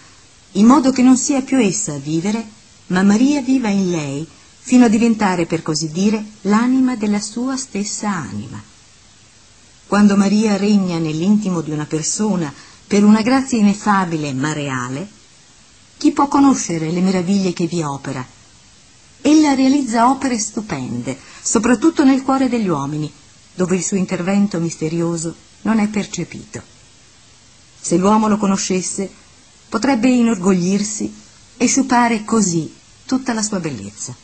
in 0.54 0.66
modo 0.66 0.92
che 0.92 1.04
non 1.04 1.16
sia 1.16 1.44
più 1.44 1.60
essa 1.60 1.94
a 1.94 2.00
vivere, 2.00 2.44
ma 2.88 3.04
Maria 3.04 3.44
viva 3.44 3.70
in 3.70 3.92
lei, 3.92 4.28
fino 4.62 4.86
a 4.86 4.90
diventare, 4.90 5.46
per 5.46 5.62
così 5.62 5.92
dire, 5.92 6.26
l'anima 6.42 6.96
della 6.96 7.22
sua 7.22 7.56
stessa 7.56 8.10
anima. 8.10 8.60
quando 9.86 10.18
Maria 10.18 10.58
regna 10.58 10.98
nell'intimo 10.98 11.62
di 11.62 11.70
una 11.70 11.86
persona 11.86 12.52
per 12.88 13.04
una 13.04 13.22
grazia 13.22 13.60
ineffabile 13.60 14.34
ma 14.34 14.54
reale, 14.54 15.08
chi 15.98 16.12
può 16.14 16.28
conoscere 16.28 16.90
le 16.90 17.02
meraviglie 17.02 17.54
che 17.54 17.68
vi 17.68 17.84
opera? 17.84 18.40
Ella 19.22 19.54
realizza 19.54 20.10
opere 20.10 20.40
stupende, 20.40 21.18
soprattutto 21.42 22.04
nel 22.04 22.24
cuore 22.24 22.50
degli 22.50 22.68
uomini, 22.68 23.12
dove 23.54 23.76
il 23.76 23.84
suo 23.84 23.98
intervento 23.98 24.60
misterioso 24.60 25.36
non 25.62 25.80
è 25.80 25.88
percepito. 25.88 26.62
Se 27.80 27.98
l'uomo 27.98 28.28
lo 28.28 28.38
conoscesse, 28.38 29.10
potrebbe 29.70 30.10
inorgoglirsi 30.10 31.14
e 31.58 31.68
sciupare 31.68 32.24
così 32.24 32.74
tutta 33.06 33.34
la 33.34 33.42
sua 33.42 33.60
bellezza. 33.60 34.16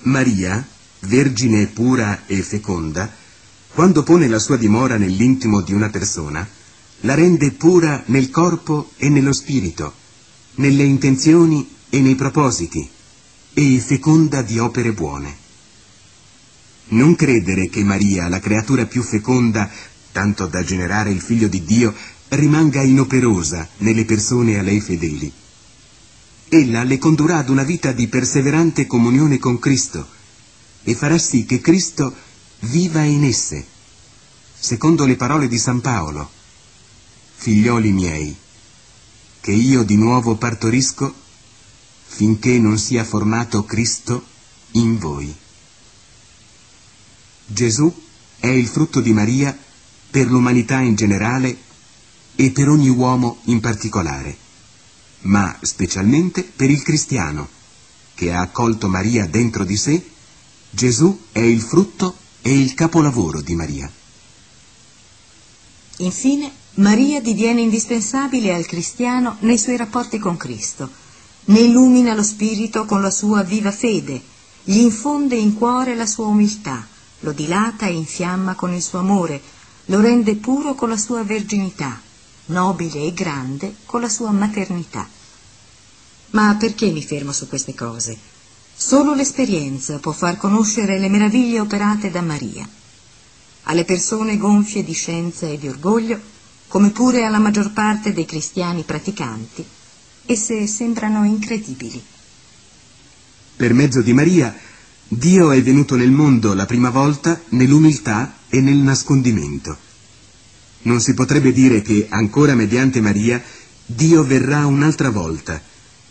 Maria, 0.00 0.66
vergine 1.00 1.66
pura 1.66 2.26
e 2.26 2.42
feconda, 2.42 3.10
quando 3.72 4.02
pone 4.02 4.28
la 4.28 4.38
sua 4.38 4.56
dimora 4.56 4.96
nell'intimo 4.96 5.60
di 5.60 5.72
una 5.72 5.90
persona, 5.90 6.46
la 7.00 7.14
rende 7.14 7.52
pura 7.52 8.02
nel 8.06 8.30
corpo 8.30 8.90
e 8.96 9.08
nello 9.08 9.32
spirito, 9.32 9.92
nelle 10.56 10.84
intenzioni 10.84 11.68
e 11.90 12.00
nei 12.00 12.14
propositi, 12.14 12.88
e 13.54 13.80
feconda 13.80 14.42
di 14.42 14.58
opere 14.58 14.92
buone. 14.92 15.36
Non 16.86 17.14
credere 17.14 17.68
che 17.68 17.84
Maria, 17.84 18.28
la 18.28 18.40
creatura 18.40 18.84
più 18.84 19.02
feconda, 19.02 19.70
tanto 20.10 20.46
da 20.46 20.64
generare 20.64 21.10
il 21.10 21.20
figlio 21.20 21.46
di 21.46 21.64
Dio, 21.64 21.94
rimanga 22.30 22.82
inoperosa 22.82 23.68
nelle 23.78 24.04
persone 24.04 24.58
a 24.58 24.62
lei 24.62 24.80
fedeli. 24.80 25.32
Ella 26.48 26.82
le 26.82 26.98
condurrà 26.98 27.38
ad 27.38 27.48
una 27.48 27.62
vita 27.62 27.92
di 27.92 28.08
perseverante 28.08 28.86
comunione 28.86 29.38
con 29.38 29.58
Cristo 29.58 30.06
e 30.82 30.94
farà 30.94 31.16
sì 31.16 31.46
che 31.46 31.60
Cristo 31.60 32.12
viva 32.60 33.02
in 33.02 33.24
esse, 33.24 33.64
secondo 34.58 35.04
le 35.04 35.16
parole 35.16 35.48
di 35.48 35.58
San 35.58 35.80
Paolo. 35.80 36.28
Figlioli 37.36 37.92
miei, 37.92 38.34
che 39.40 39.52
io 39.52 39.84
di 39.84 39.96
nuovo 39.96 40.36
partorisco 40.36 41.22
finché 42.14 42.60
non 42.60 42.78
sia 42.78 43.02
formato 43.02 43.64
Cristo 43.64 44.24
in 44.72 44.98
voi. 44.98 45.34
Gesù 47.44 47.92
è 48.38 48.46
il 48.46 48.68
frutto 48.68 49.00
di 49.00 49.12
Maria 49.12 49.56
per 50.10 50.28
l'umanità 50.28 50.78
in 50.78 50.94
generale 50.94 51.56
e 52.36 52.52
per 52.52 52.68
ogni 52.68 52.88
uomo 52.88 53.38
in 53.46 53.58
particolare, 53.58 54.36
ma 55.22 55.58
specialmente 55.60 56.44
per 56.44 56.70
il 56.70 56.82
cristiano, 56.82 57.48
che 58.14 58.32
ha 58.32 58.42
accolto 58.42 58.88
Maria 58.88 59.26
dentro 59.26 59.64
di 59.64 59.76
sé, 59.76 60.10
Gesù 60.70 61.26
è 61.32 61.40
il 61.40 61.60
frutto 61.60 62.16
e 62.42 62.56
il 62.56 62.74
capolavoro 62.74 63.40
di 63.40 63.56
Maria. 63.56 63.90
Infine, 65.98 66.52
Maria 66.74 67.20
diviene 67.20 67.60
indispensabile 67.60 68.54
al 68.54 68.66
cristiano 68.66 69.36
nei 69.40 69.58
suoi 69.58 69.76
rapporti 69.76 70.18
con 70.20 70.36
Cristo, 70.36 71.02
ne 71.46 71.60
illumina 71.60 72.14
lo 72.14 72.22
spirito 72.22 72.86
con 72.86 73.02
la 73.02 73.10
sua 73.10 73.42
viva 73.42 73.70
fede, 73.70 74.22
gli 74.62 74.78
infonde 74.78 75.34
in 75.34 75.54
cuore 75.54 75.94
la 75.94 76.06
sua 76.06 76.26
umiltà, 76.26 76.86
lo 77.20 77.32
dilata 77.32 77.86
e 77.86 77.92
infiamma 77.92 78.54
con 78.54 78.72
il 78.72 78.82
suo 78.82 79.00
amore, 79.00 79.40
lo 79.86 80.00
rende 80.00 80.36
puro 80.36 80.74
con 80.74 80.88
la 80.88 80.96
sua 80.96 81.22
verginità, 81.22 82.00
nobile 82.46 83.06
e 83.06 83.12
grande 83.12 83.76
con 83.84 84.00
la 84.00 84.08
sua 84.08 84.30
maternità. 84.30 85.06
Ma 86.30 86.56
perché 86.58 86.90
mi 86.90 87.02
fermo 87.02 87.32
su 87.32 87.46
queste 87.46 87.74
cose? 87.74 88.16
Solo 88.74 89.14
l'esperienza 89.14 89.98
può 89.98 90.12
far 90.12 90.36
conoscere 90.36 90.98
le 90.98 91.08
meraviglie 91.08 91.60
operate 91.60 92.10
da 92.10 92.22
Maria. 92.22 92.68
Alle 93.64 93.84
persone 93.84 94.36
gonfie 94.36 94.82
di 94.82 94.92
scienza 94.92 95.46
e 95.46 95.58
di 95.58 95.68
orgoglio, 95.68 96.18
come 96.68 96.90
pure 96.90 97.24
alla 97.24 97.38
maggior 97.38 97.70
parte 97.72 98.12
dei 98.12 98.24
cristiani 98.24 98.82
praticanti, 98.82 99.64
esse 100.26 100.66
sembrano 100.66 101.24
incredibili. 101.24 102.02
Per 103.56 103.72
mezzo 103.74 104.00
di 104.00 104.12
Maria, 104.12 104.56
Dio 105.06 105.50
è 105.52 105.62
venuto 105.62 105.96
nel 105.96 106.10
mondo 106.10 106.54
la 106.54 106.66
prima 106.66 106.90
volta 106.90 107.40
nell'umiltà 107.50 108.38
e 108.48 108.60
nel 108.60 108.76
nascondimento. 108.76 109.76
Non 110.82 111.00
si 111.00 111.14
potrebbe 111.14 111.52
dire 111.52 111.82
che, 111.82 112.06
ancora 112.08 112.54
mediante 112.54 113.00
Maria, 113.00 113.42
Dio 113.86 114.24
verrà 114.24 114.66
un'altra 114.66 115.10
volta, 115.10 115.60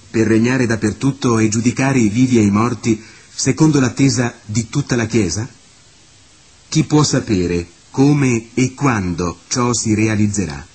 per 0.10 0.28
regnare 0.28 0.68
dappertutto 0.68 1.40
e 1.40 1.50
giudicare 1.50 2.00
i 2.00 2.10
vivi 2.10 2.38
e 2.38 2.44
i 2.44 2.52
morti 2.52 3.02
secondo 3.34 3.80
l'attesa 3.80 4.36
di 4.46 4.70
tutta 4.70 4.96
la 4.96 5.08
Chiesa? 5.08 5.48
Chi 6.70 6.84
può 6.84 7.04
sapere 7.04 7.68
come 7.90 8.50
e 8.54 8.74
quando 8.74 9.40
ciò 9.48 9.74
si 9.74 9.96
realizzerà? 9.96 10.66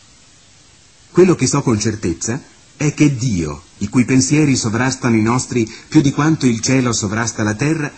Quello 1.11 1.35
che 1.35 1.46
so 1.46 1.62
con 1.62 1.79
certezza 1.79 2.40
è 2.78 2.94
che 2.94 3.16
Dio, 3.16 3.62
i 3.78 3.88
cui 3.88 4.04
pensieri 4.04 4.54
sovrastano 4.54 5.16
i 5.16 5.20
nostri 5.20 5.70
più 5.88 6.00
di 6.00 6.12
quanto 6.12 6.46
il 6.46 6.60
cielo 6.60 6.92
sovrasta 6.92 7.42
la 7.42 7.54
terra, 7.54 7.92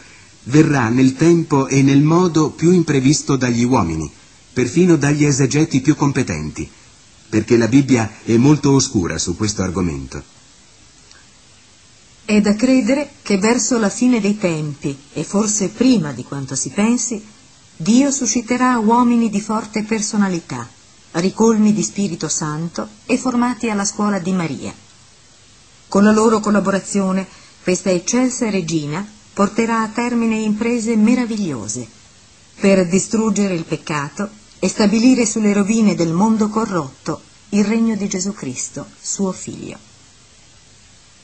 verrà 0.44 0.88
nel 0.88 1.16
tempo 1.16 1.68
e 1.68 1.82
nel 1.82 2.00
modo 2.00 2.48
più 2.48 2.72
imprevisto 2.72 3.36
dagli 3.36 3.62
uomini, 3.62 4.10
perfino 4.54 4.96
dagli 4.96 5.24
esegeti 5.24 5.82
più 5.82 5.94
competenti, 5.94 6.68
perché 7.28 7.58
la 7.58 7.68
Bibbia 7.68 8.10
è 8.24 8.36
molto 8.38 8.72
oscura 8.72 9.18
su 9.18 9.36
questo 9.36 9.62
argomento. 9.62 10.22
È 12.24 12.40
da 12.40 12.54
credere 12.54 13.10
che 13.20 13.36
verso 13.36 13.78
la 13.78 13.90
fine 13.90 14.18
dei 14.18 14.38
tempi, 14.38 14.96
e 15.12 15.24
forse 15.24 15.68
prima 15.68 16.12
di 16.12 16.24
quanto 16.24 16.54
si 16.54 16.70
pensi, 16.70 17.22
Dio 17.76 18.10
susciterà 18.10 18.78
uomini 18.78 19.28
di 19.28 19.40
forte 19.42 19.82
personalità, 19.82 20.66
ricolmi 21.12 21.72
di 21.72 21.82
Spirito 21.82 22.28
Santo 22.28 22.88
e 23.06 23.16
formati 23.16 23.68
alla 23.68 23.84
scuola 23.84 24.18
di 24.18 24.32
Maria. 24.32 24.72
Con 25.88 26.04
la 26.04 26.12
loro 26.12 26.40
collaborazione, 26.40 27.26
questa 27.62 27.90
eccelsa 27.90 28.48
regina 28.48 29.06
porterà 29.32 29.82
a 29.82 29.88
termine 29.88 30.36
imprese 30.36 30.96
meravigliose 30.96 31.88
per 32.60 32.86
distruggere 32.88 33.54
il 33.54 33.64
peccato 33.64 34.28
e 34.58 34.68
stabilire 34.68 35.26
sulle 35.26 35.52
rovine 35.52 35.94
del 35.94 36.12
mondo 36.12 36.48
corrotto 36.48 37.22
il 37.50 37.64
regno 37.64 37.96
di 37.96 38.06
Gesù 38.06 38.32
Cristo, 38.32 38.86
suo 39.00 39.32
figlio. 39.32 39.78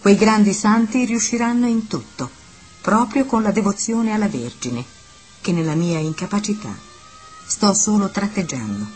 Quei 0.00 0.16
grandi 0.16 0.52
santi 0.52 1.04
riusciranno 1.04 1.66
in 1.66 1.86
tutto, 1.86 2.30
proprio 2.80 3.24
con 3.26 3.42
la 3.42 3.52
devozione 3.52 4.12
alla 4.12 4.28
Vergine, 4.28 4.84
che 5.40 5.52
nella 5.52 5.74
mia 5.74 5.98
incapacità 5.98 6.74
sto 7.46 7.74
solo 7.74 8.10
tratteggiando. 8.10 8.95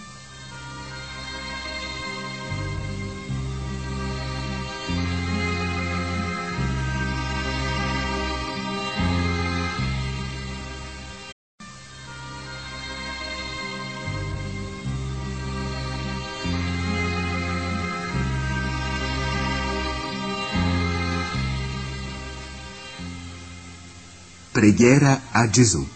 Preghiera 24.60 25.22
a 25.30 25.48
Gesù. 25.48 25.88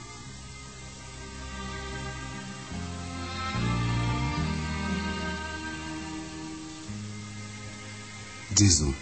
Gesù, 8.48 8.94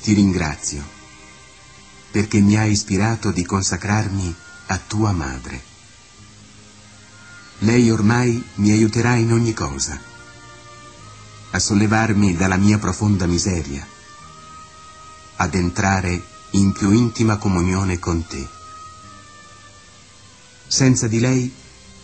ti 0.00 0.14
ringrazio 0.14 0.82
perché 2.10 2.40
mi 2.40 2.56
hai 2.56 2.70
ispirato 2.70 3.32
di 3.32 3.44
consacrarmi 3.44 4.34
a 4.68 4.78
tua 4.78 5.12
madre. 5.12 5.62
Lei 7.58 7.90
ormai 7.90 8.42
mi 8.54 8.70
aiuterà 8.70 9.16
in 9.16 9.30
ogni 9.30 9.52
cosa, 9.52 10.00
a 11.50 11.58
sollevarmi 11.58 12.34
dalla 12.34 12.56
mia 12.56 12.78
profonda 12.78 13.26
miseria, 13.26 13.86
ad 15.36 15.54
entrare 15.54 16.31
in 16.52 16.72
più 16.72 16.90
intima 16.90 17.36
comunione 17.36 17.98
con 17.98 18.26
te. 18.26 18.46
Senza 20.66 21.06
di 21.06 21.20
lei 21.20 21.52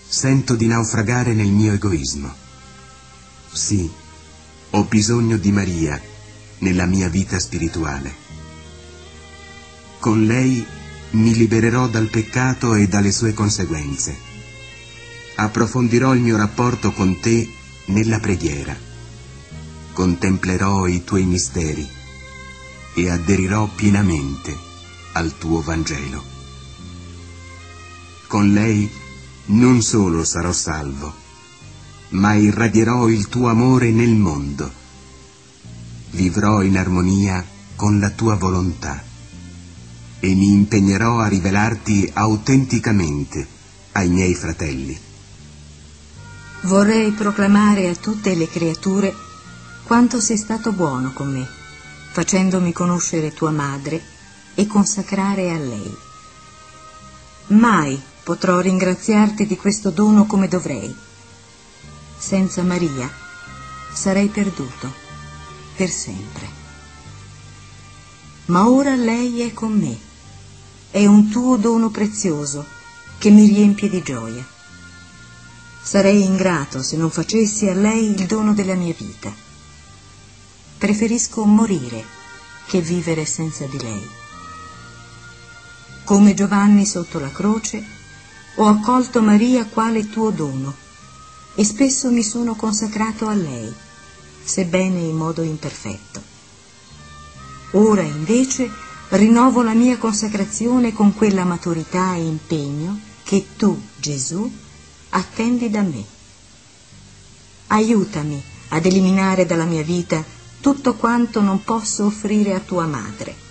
sento 0.06 0.54
di 0.54 0.66
naufragare 0.66 1.34
nel 1.34 1.48
mio 1.50 1.72
egoismo. 1.72 2.34
Sì, 3.52 3.90
ho 4.70 4.84
bisogno 4.84 5.36
di 5.36 5.52
Maria 5.52 6.00
nella 6.58 6.86
mia 6.86 7.08
vita 7.08 7.38
spirituale. 7.38 8.26
Con 9.98 10.24
lei 10.24 10.64
mi 11.10 11.34
libererò 11.34 11.88
dal 11.88 12.08
peccato 12.08 12.74
e 12.74 12.88
dalle 12.88 13.12
sue 13.12 13.34
conseguenze. 13.34 14.16
Approfondirò 15.34 16.14
il 16.14 16.20
mio 16.20 16.36
rapporto 16.36 16.92
con 16.92 17.20
te 17.20 17.48
nella 17.86 18.18
preghiera. 18.18 18.76
Contemplerò 19.92 20.86
i 20.86 21.04
tuoi 21.04 21.24
misteri 21.24 21.97
e 22.98 23.10
aderirò 23.10 23.68
pienamente 23.68 24.56
al 25.12 25.38
tuo 25.38 25.60
Vangelo. 25.62 26.20
Con 28.26 28.52
lei 28.52 28.90
non 29.46 29.80
solo 29.82 30.24
sarò 30.24 30.52
salvo, 30.52 31.14
ma 32.10 32.34
irradierò 32.34 33.08
il 33.08 33.28
tuo 33.28 33.48
amore 33.48 33.90
nel 33.90 34.14
mondo. 34.14 34.70
Vivrò 36.10 36.62
in 36.62 36.76
armonia 36.76 37.44
con 37.76 38.00
la 38.00 38.10
tua 38.10 38.34
volontà 38.34 39.00
e 40.20 40.34
mi 40.34 40.50
impegnerò 40.50 41.20
a 41.20 41.28
rivelarti 41.28 42.10
autenticamente 42.12 43.46
ai 43.92 44.08
miei 44.08 44.34
fratelli. 44.34 44.98
Vorrei 46.62 47.12
proclamare 47.12 47.88
a 47.88 47.94
tutte 47.94 48.34
le 48.34 48.48
creature 48.48 49.14
quanto 49.84 50.20
sei 50.20 50.36
stato 50.36 50.72
buono 50.72 51.12
con 51.12 51.30
me, 51.32 51.57
facendomi 52.18 52.72
conoscere 52.72 53.32
tua 53.32 53.52
madre 53.52 54.02
e 54.56 54.66
consacrare 54.66 55.50
a 55.50 55.56
lei. 55.56 55.96
Mai 57.48 58.02
potrò 58.24 58.58
ringraziarti 58.58 59.46
di 59.46 59.56
questo 59.56 59.90
dono 59.90 60.26
come 60.26 60.48
dovrei. 60.48 60.92
Senza 62.18 62.64
Maria 62.64 63.08
sarei 63.92 64.26
perduto 64.26 64.92
per 65.76 65.88
sempre. 65.90 66.48
Ma 68.46 68.68
ora 68.68 68.96
lei 68.96 69.42
è 69.42 69.52
con 69.52 69.78
me, 69.78 69.96
è 70.90 71.06
un 71.06 71.30
tuo 71.30 71.56
dono 71.56 71.88
prezioso 71.90 72.66
che 73.18 73.30
mi 73.30 73.46
riempie 73.46 73.88
di 73.88 74.02
gioia. 74.02 74.44
Sarei 75.80 76.24
ingrato 76.24 76.82
se 76.82 76.96
non 76.96 77.10
facessi 77.10 77.68
a 77.68 77.74
lei 77.74 78.10
il 78.10 78.26
dono 78.26 78.54
della 78.54 78.74
mia 78.74 78.94
vita. 78.98 79.46
Preferisco 80.78 81.44
morire 81.44 82.04
che 82.68 82.80
vivere 82.80 83.24
senza 83.24 83.66
di 83.66 83.80
lei. 83.80 84.08
Come 86.04 86.34
Giovanni 86.34 86.86
sotto 86.86 87.18
la 87.18 87.32
croce, 87.32 87.84
ho 88.54 88.66
accolto 88.66 89.20
Maria 89.20 89.66
quale 89.66 90.08
tuo 90.08 90.30
dono 90.30 90.72
e 91.56 91.64
spesso 91.64 92.12
mi 92.12 92.22
sono 92.22 92.54
consacrato 92.54 93.26
a 93.26 93.34
lei, 93.34 93.74
sebbene 94.44 95.00
in 95.00 95.16
modo 95.16 95.42
imperfetto. 95.42 96.22
Ora 97.72 98.02
invece 98.02 98.70
rinnovo 99.08 99.62
la 99.62 99.74
mia 99.74 99.98
consacrazione 99.98 100.92
con 100.92 101.12
quella 101.12 101.42
maturità 101.42 102.14
e 102.14 102.24
impegno 102.24 103.00
che 103.24 103.48
tu, 103.56 103.82
Gesù, 103.96 104.48
attendi 105.10 105.70
da 105.70 105.82
me. 105.82 106.04
Aiutami 107.66 108.40
ad 108.68 108.86
eliminare 108.86 109.44
dalla 109.44 109.64
mia 109.64 109.82
vita 109.82 110.36
tutto 110.60 110.94
quanto 110.94 111.40
non 111.40 111.64
posso 111.64 112.06
offrire 112.06 112.54
a 112.54 112.60
tua 112.60 112.86
madre 112.86 113.46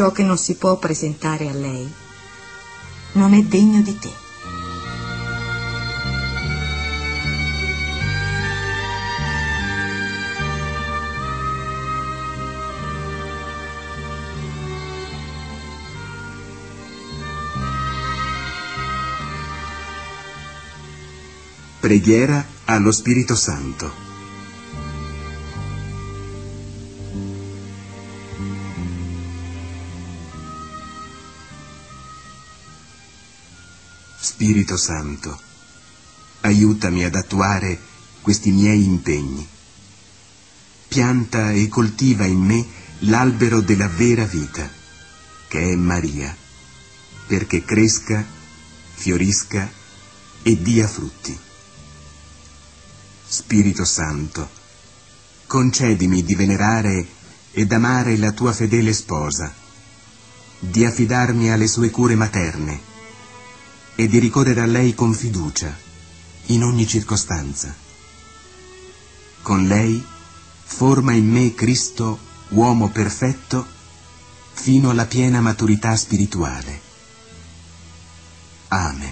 ciò 0.00 0.12
che 0.12 0.22
non 0.22 0.38
si 0.38 0.54
può 0.54 0.78
presentare 0.78 1.48
a 1.48 1.52
lei, 1.52 1.86
non 3.12 3.34
è 3.34 3.42
degno 3.42 3.82
di 3.82 3.98
te. 3.98 4.10
Preghiera 21.80 22.44
allo 22.66 22.92
Spirito 22.92 23.34
Santo. 23.34 24.09
Spirito 34.50 34.76
Santo, 34.76 35.40
aiutami 36.40 37.04
ad 37.04 37.14
attuare 37.14 37.78
questi 38.20 38.50
miei 38.50 38.84
impegni. 38.84 39.46
Pianta 40.88 41.52
e 41.52 41.68
coltiva 41.68 42.24
in 42.24 42.40
me 42.40 42.66
l'albero 43.00 43.60
della 43.60 43.86
vera 43.86 44.24
vita, 44.24 44.68
che 45.46 45.70
è 45.70 45.76
Maria, 45.76 46.36
perché 47.28 47.64
cresca, 47.64 48.26
fiorisca 48.94 49.70
e 50.42 50.60
dia 50.60 50.88
frutti. 50.88 51.38
Spirito 53.28 53.84
Santo, 53.84 54.50
concedimi 55.46 56.24
di 56.24 56.34
venerare 56.34 57.06
ed 57.52 57.70
amare 57.70 58.16
la 58.16 58.32
tua 58.32 58.52
fedele 58.52 58.92
sposa, 58.94 59.54
di 60.58 60.84
affidarmi 60.84 61.52
alle 61.52 61.68
sue 61.68 61.90
cure 61.90 62.16
materne, 62.16 62.89
e 64.00 64.08
di 64.08 64.18
ricorrere 64.18 64.62
a 64.62 64.66
lei 64.66 64.94
con 64.94 65.12
fiducia, 65.12 65.76
in 66.46 66.64
ogni 66.64 66.86
circostanza. 66.86 67.74
Con 69.42 69.66
lei 69.66 70.02
forma 70.64 71.12
in 71.12 71.28
me 71.28 71.52
Cristo 71.52 72.18
uomo 72.48 72.88
perfetto 72.88 73.66
fino 74.54 74.88
alla 74.88 75.04
piena 75.04 75.42
maturità 75.42 75.94
spirituale. 75.96 76.80
Amen. 78.68 79.09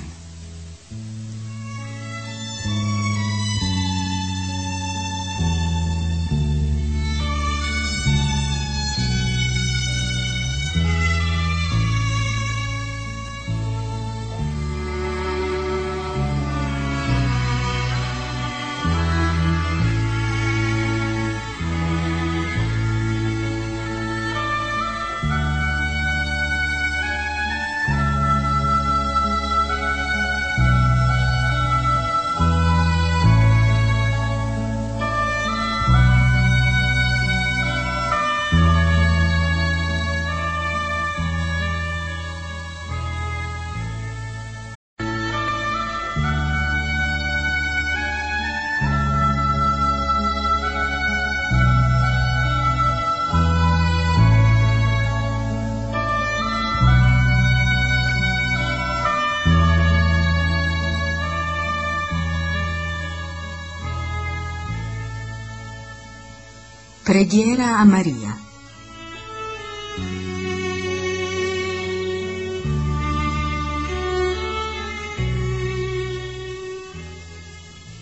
Preghiera 67.08 67.78
a 67.78 67.84
Maria. 67.84 68.38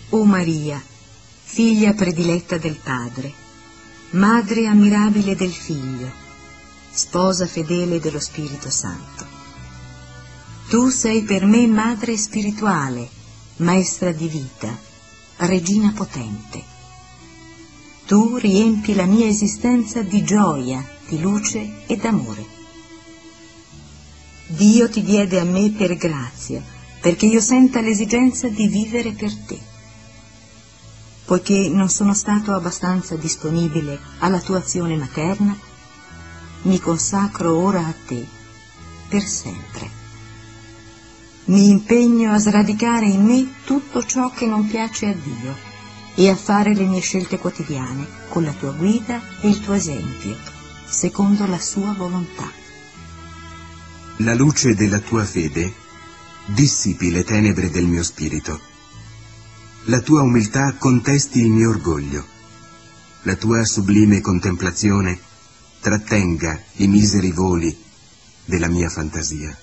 O 0.09 0.25
Maria, 0.25 0.83
figlia 1.41 1.93
prediletta 1.93 2.57
del 2.57 2.75
Padre, 2.83 3.31
madre 4.09 4.67
ammirabile 4.67 5.37
del 5.37 5.53
Figlio, 5.53 6.11
sposa 6.91 7.47
fedele 7.47 8.01
dello 8.01 8.19
Spirito 8.19 8.69
Santo. 8.69 9.25
Tu 10.67 10.89
sei 10.89 11.23
per 11.23 11.45
me 11.45 11.65
madre 11.65 12.17
spirituale, 12.17 13.07
maestra 13.59 14.11
di 14.11 14.27
vita, 14.27 14.77
regina 15.37 15.93
potente 15.95 16.75
tu 18.07 18.37
riempi 18.37 18.95
la 18.95 19.03
mia 19.03 19.27
esistenza 19.27 20.01
di 20.01 20.23
gioia, 20.23 20.81
di 21.09 21.19
luce 21.19 21.83
e 21.87 21.97
d'amore. 21.97 22.45
Dio 24.47 24.89
ti 24.89 25.03
diede 25.03 25.41
a 25.41 25.43
me 25.43 25.71
per 25.71 25.97
grazia, 25.97 26.63
perché 27.01 27.25
io 27.25 27.41
senta 27.41 27.81
l'esigenza 27.81 28.47
di 28.47 28.65
vivere 28.69 29.11
per 29.11 29.35
te. 29.35 29.59
Poiché 31.25 31.67
non 31.67 31.89
sono 31.89 32.13
stato 32.13 32.53
abbastanza 32.53 33.17
disponibile 33.17 33.99
alla 34.19 34.39
tua 34.39 34.59
azione 34.59 34.95
materna, 34.95 35.53
mi 36.61 36.79
consacro 36.79 37.57
ora 37.57 37.85
a 37.85 37.93
te, 38.07 38.25
per 39.09 39.23
sempre. 39.23 39.89
Mi 41.45 41.67
impegno 41.67 42.31
a 42.31 42.39
sradicare 42.39 43.07
in 43.07 43.25
me 43.25 43.53
tutto 43.65 44.05
ciò 44.05 44.31
che 44.31 44.45
non 44.45 44.65
piace 44.65 45.07
a 45.07 45.13
Dio 45.13 45.66
e 46.19 46.29
a 46.29 46.35
fare 46.35 46.73
le 46.73 46.85
mie 46.85 46.99
scelte 46.99 47.37
quotidiane 47.37 48.07
con 48.29 48.43
la 48.43 48.51
tua 48.51 48.71
guida 48.71 49.21
e 49.39 49.49
il 49.49 49.59
tuo 49.59 49.75
esempio, 49.75 50.35
secondo 50.87 51.45
la 51.45 51.59
sua 51.59 51.93
volontà. 51.93 52.51
La 54.17 54.33
luce 54.33 54.73
della 54.73 54.97
tua 54.97 55.23
fede 55.23 55.71
dissipi 56.47 57.11
le 57.11 57.23
tenebre 57.23 57.69
del 57.69 57.85
mio 57.85 58.01
spirito. 58.01 58.59
la 59.89 60.01
tua 60.01 60.21
umiltà 60.21 60.73
contesti 60.73 61.39
il 61.39 61.49
mio 61.49 61.69
orgoglio. 61.69 62.25
La 63.21 63.35
tua 63.35 63.63
sublime 63.63 64.19
contemplazione 64.19 65.17
trattenga 65.79 66.59
i 66.77 66.87
miseri 66.87 67.31
voli 67.31 67.77
della 68.43 68.67
mia 68.67 68.89
fantasia. 68.89 69.55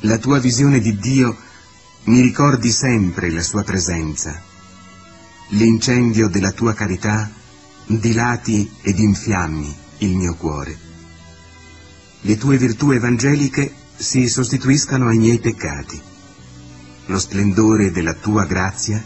La 0.00 0.16
tua 0.18 0.38
visione 0.38 0.78
di 0.78 0.96
Dio 0.96 1.36
mi 2.04 2.20
ricordi 2.20 2.70
sempre 2.70 3.30
la 3.30 3.42
sua 3.42 3.62
presenza. 3.62 4.51
L'incendio 5.54 6.28
della 6.28 6.52
tua 6.52 6.72
carità 6.72 7.30
dilati 7.84 8.70
ed 8.80 8.98
infiammi 8.98 9.76
il 9.98 10.16
mio 10.16 10.34
cuore. 10.34 10.78
Le 12.22 12.38
tue 12.38 12.56
virtù 12.56 12.90
evangeliche 12.90 13.70
si 13.94 14.30
sostituiscano 14.30 15.08
ai 15.08 15.18
miei 15.18 15.38
peccati. 15.40 16.00
Lo 17.06 17.18
splendore 17.18 17.90
della 17.90 18.14
tua 18.14 18.46
grazia 18.46 19.04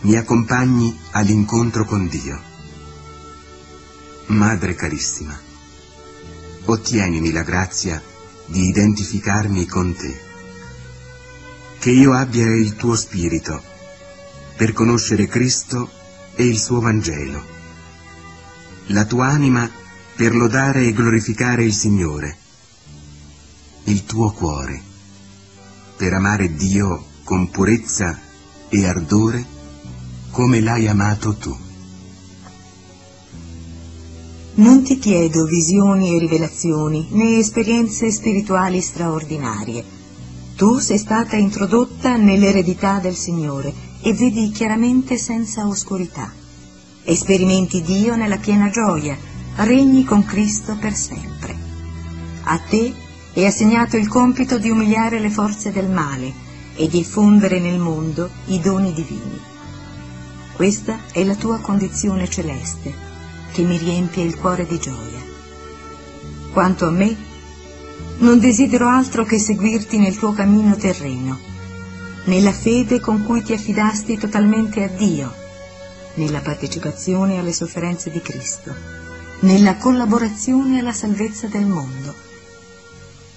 mi 0.00 0.16
accompagni 0.16 0.94
all'incontro 1.12 1.86
con 1.86 2.08
Dio. 2.08 2.38
Madre 4.26 4.74
carissima, 4.74 5.38
ottienimi 6.66 7.32
la 7.32 7.42
grazia 7.42 8.02
di 8.44 8.68
identificarmi 8.68 9.64
con 9.64 9.96
te. 9.96 10.20
Che 11.78 11.90
io 11.90 12.12
abbia 12.12 12.54
il 12.54 12.76
tuo 12.76 12.94
spirito 12.94 13.72
per 14.56 14.72
conoscere 14.72 15.26
Cristo 15.26 15.90
e 16.34 16.44
il 16.44 16.58
suo 16.58 16.80
Vangelo. 16.80 17.42
La 18.88 19.04
tua 19.04 19.26
anima 19.26 19.68
per 20.14 20.34
lodare 20.34 20.86
e 20.86 20.92
glorificare 20.92 21.64
il 21.64 21.74
Signore. 21.74 22.36
Il 23.84 24.04
tuo 24.04 24.30
cuore 24.30 24.92
per 25.96 26.12
amare 26.12 26.54
Dio 26.54 27.04
con 27.24 27.50
purezza 27.50 28.18
e 28.68 28.86
ardore 28.86 29.44
come 30.30 30.60
l'hai 30.60 30.88
amato 30.88 31.34
tu. 31.36 31.56
Non 34.56 34.82
ti 34.84 34.98
chiedo 34.98 35.44
visioni 35.46 36.14
e 36.14 36.18
rivelazioni 36.18 37.08
né 37.10 37.38
esperienze 37.38 38.10
spirituali 38.10 38.80
straordinarie. 38.80 39.84
Tu 40.56 40.78
sei 40.78 40.98
stata 40.98 41.36
introdotta 41.36 42.16
nell'eredità 42.16 43.00
del 43.00 43.16
Signore 43.16 43.72
e 44.06 44.12
vedi 44.12 44.50
chiaramente 44.50 45.16
senza 45.16 45.66
oscurità. 45.66 46.30
Esperimenti 47.04 47.80
Dio 47.80 48.16
nella 48.16 48.36
piena 48.36 48.68
gioia, 48.68 49.16
regni 49.56 50.04
con 50.04 50.26
Cristo 50.26 50.76
per 50.78 50.94
sempre. 50.94 51.56
A 52.42 52.58
te 52.58 52.92
è 53.32 53.46
assegnato 53.46 53.96
il 53.96 54.06
compito 54.06 54.58
di 54.58 54.68
umiliare 54.68 55.18
le 55.20 55.30
forze 55.30 55.72
del 55.72 55.88
male 55.88 56.30
e 56.76 56.86
diffondere 56.86 57.58
nel 57.58 57.78
mondo 57.78 58.28
i 58.48 58.60
doni 58.60 58.92
divini. 58.92 59.40
Questa 60.52 60.98
è 61.10 61.24
la 61.24 61.34
tua 61.34 61.58
condizione 61.60 62.28
celeste, 62.28 62.92
che 63.52 63.62
mi 63.62 63.78
riempie 63.78 64.22
il 64.22 64.36
cuore 64.36 64.66
di 64.66 64.78
gioia. 64.78 65.22
Quanto 66.52 66.86
a 66.86 66.90
me, 66.90 67.16
non 68.18 68.38
desidero 68.38 68.86
altro 68.86 69.24
che 69.24 69.38
seguirti 69.38 69.96
nel 69.96 70.18
tuo 70.18 70.32
cammino 70.32 70.76
terreno, 70.76 71.52
nella 72.24 72.52
fede 72.52 73.00
con 73.00 73.24
cui 73.24 73.42
ti 73.42 73.52
affidasti 73.52 74.16
totalmente 74.16 74.82
a 74.82 74.88
Dio, 74.88 75.32
nella 76.14 76.40
partecipazione 76.40 77.38
alle 77.38 77.52
sofferenze 77.52 78.10
di 78.10 78.20
Cristo, 78.20 78.74
nella 79.40 79.76
collaborazione 79.76 80.78
alla 80.78 80.92
salvezza 80.92 81.48
del 81.48 81.66
mondo. 81.66 82.14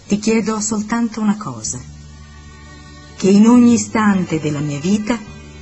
Ti 0.08 0.19
chiedo 0.19 0.60
soltanto 0.62 1.19
una 1.19 1.36
cosa, 1.36 1.80
che 3.17 3.30
in 3.30 3.47
ogni 3.47 3.73
istante 3.73 4.39
della 4.39 4.60
mia 4.60 4.80
vita 4.80 5.19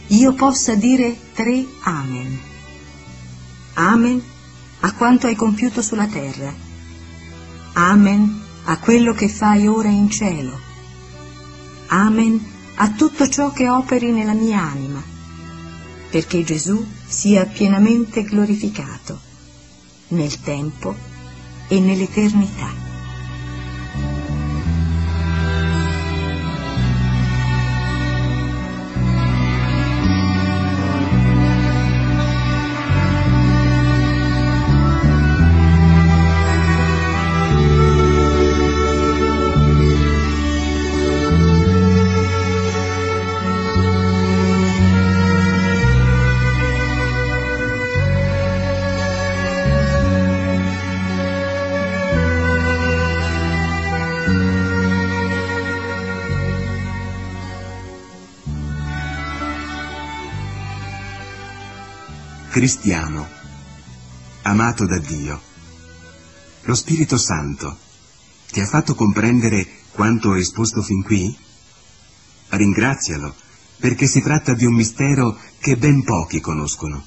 io 0.07 0.33
possa 0.33 0.75
dire 0.75 1.17
tre 1.33 1.65
Amen. 1.81 2.39
Amen 3.73 4.23
a 4.81 4.93
quanto 4.93 5.25
hai 5.25 5.35
compiuto 5.35 5.81
sulla 5.81 6.05
terra. 6.05 6.53
Amen 7.73 8.43
a 8.65 8.77
quello 8.77 9.13
che 9.13 9.27
fai 9.29 9.67
ora 9.67 9.89
in 9.89 10.09
cielo. 10.11 10.59
Amen 11.87 12.53
a 12.75 12.91
tutto 12.91 13.27
ciò 13.29 13.51
che 13.51 13.69
operi 13.69 14.11
nella 14.11 14.33
mia 14.33 14.61
anima, 14.61 15.01
perché 16.09 16.43
Gesù 16.43 16.85
sia 17.05 17.45
pienamente 17.45 18.23
glorificato 18.23 19.19
nel 20.09 20.39
tempo 20.41 20.95
e 21.67 21.79
nell'eternità. 21.79 22.84
Cristiano, 62.55 63.27
amato 64.43 64.85
da 64.85 64.97
Dio. 64.97 65.41
Lo 66.61 66.73
Spirito 66.73 67.17
Santo 67.17 67.77
ti 68.49 68.61
ha 68.61 68.65
fatto 68.65 68.95
comprendere 68.95 69.67
quanto 69.91 70.29
ho 70.29 70.37
esposto 70.37 70.81
fin 70.81 71.03
qui? 71.03 71.37
Ringrazialo, 72.47 73.35
perché 73.77 74.07
si 74.07 74.21
tratta 74.21 74.53
di 74.53 74.63
un 74.63 74.73
mistero 74.73 75.37
che 75.59 75.75
ben 75.75 76.05
pochi 76.05 76.39
conoscono. 76.39 77.05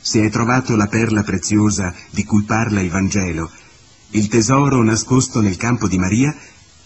Se 0.00 0.20
hai 0.20 0.30
trovato 0.30 0.76
la 0.76 0.86
perla 0.86 1.24
preziosa 1.24 1.92
di 2.10 2.22
cui 2.22 2.44
parla 2.44 2.80
il 2.80 2.90
Vangelo, 2.90 3.50
il 4.10 4.28
tesoro 4.28 4.84
nascosto 4.84 5.40
nel 5.40 5.56
campo 5.56 5.88
di 5.88 5.98
Maria, 5.98 6.32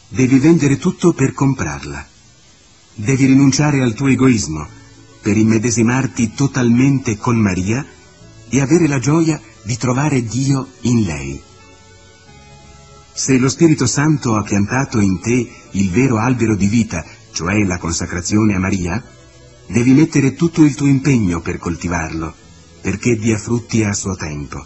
devi 0.08 0.38
vendere 0.38 0.78
tutto 0.78 1.12
per 1.12 1.34
comprarla. 1.34 2.08
Devi 2.94 3.26
rinunciare 3.26 3.82
al 3.82 3.92
tuo 3.92 4.06
egoismo, 4.06 4.78
per 5.20 5.36
immedesimarti 5.36 6.32
totalmente 6.34 7.16
con 7.16 7.36
Maria 7.36 7.84
e 8.48 8.60
avere 8.60 8.88
la 8.88 8.98
gioia 8.98 9.40
di 9.62 9.76
trovare 9.76 10.24
Dio 10.24 10.68
in 10.82 11.02
lei. 11.02 11.40
Se 13.12 13.36
lo 13.38 13.48
Spirito 13.48 13.86
Santo 13.86 14.36
ha 14.36 14.42
piantato 14.42 14.98
in 14.98 15.20
te 15.20 15.50
il 15.72 15.90
vero 15.90 16.18
albero 16.18 16.56
di 16.56 16.66
vita, 16.66 17.04
cioè 17.32 17.62
la 17.64 17.78
consacrazione 17.78 18.54
a 18.54 18.58
Maria, 18.58 19.02
devi 19.66 19.92
mettere 19.92 20.34
tutto 20.34 20.64
il 20.64 20.74
tuo 20.74 20.86
impegno 20.86 21.40
per 21.40 21.58
coltivarlo, 21.58 22.34
perché 22.80 23.16
dia 23.16 23.36
frutti 23.36 23.84
a 23.84 23.92
suo 23.92 24.16
tempo. 24.16 24.64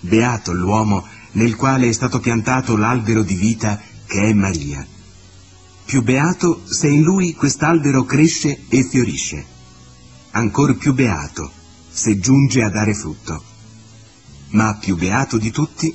Beato 0.00 0.52
l'uomo 0.52 1.04
nel 1.32 1.56
quale 1.56 1.88
è 1.88 1.92
stato 1.92 2.20
piantato 2.20 2.76
l'albero 2.76 3.22
di 3.22 3.34
vita 3.34 3.80
che 4.06 4.22
è 4.22 4.32
Maria 4.32 4.86
più 5.86 6.02
beato 6.02 6.62
se 6.66 6.88
in 6.88 7.02
lui 7.02 7.32
quest'albero 7.32 8.04
cresce 8.04 8.64
e 8.68 8.82
fiorisce. 8.82 9.46
Ancor 10.32 10.76
più 10.76 10.92
beato 10.92 11.50
se 11.88 12.18
giunge 12.18 12.62
a 12.62 12.68
dare 12.68 12.92
frutto. 12.92 13.42
Ma 14.50 14.74
più 14.74 14.96
beato 14.96 15.38
di 15.38 15.50
tutti 15.50 15.94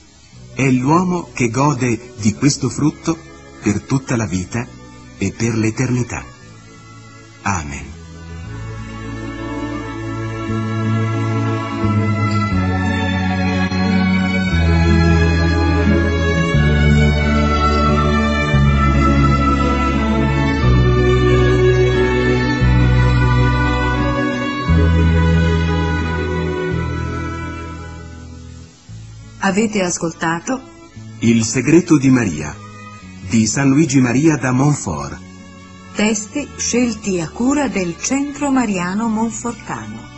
è 0.54 0.70
l'uomo 0.72 1.30
che 1.34 1.50
gode 1.50 2.14
di 2.18 2.34
questo 2.34 2.70
frutto 2.70 3.18
per 3.62 3.82
tutta 3.82 4.16
la 4.16 4.26
vita 4.26 4.66
e 5.18 5.32
per 5.32 5.56
l'eternità. 5.56 6.24
Amen. 7.44 8.01
Avete 29.52 29.84
ascoltato 29.84 30.62
Il 31.20 31.44
segreto 31.44 31.98
di 31.98 32.10
Maria 32.10 32.56
di 33.28 33.46
San 33.46 33.68
Luigi 33.68 34.00
Maria 34.00 34.38
da 34.38 34.54
Montfort. 34.54 35.20
Testi 35.94 36.48
scelti 36.56 37.20
a 37.20 37.28
cura 37.28 37.68
del 37.68 37.98
Centro 38.00 38.50
Mariano 38.50 39.10
Monfortano. 39.10 40.11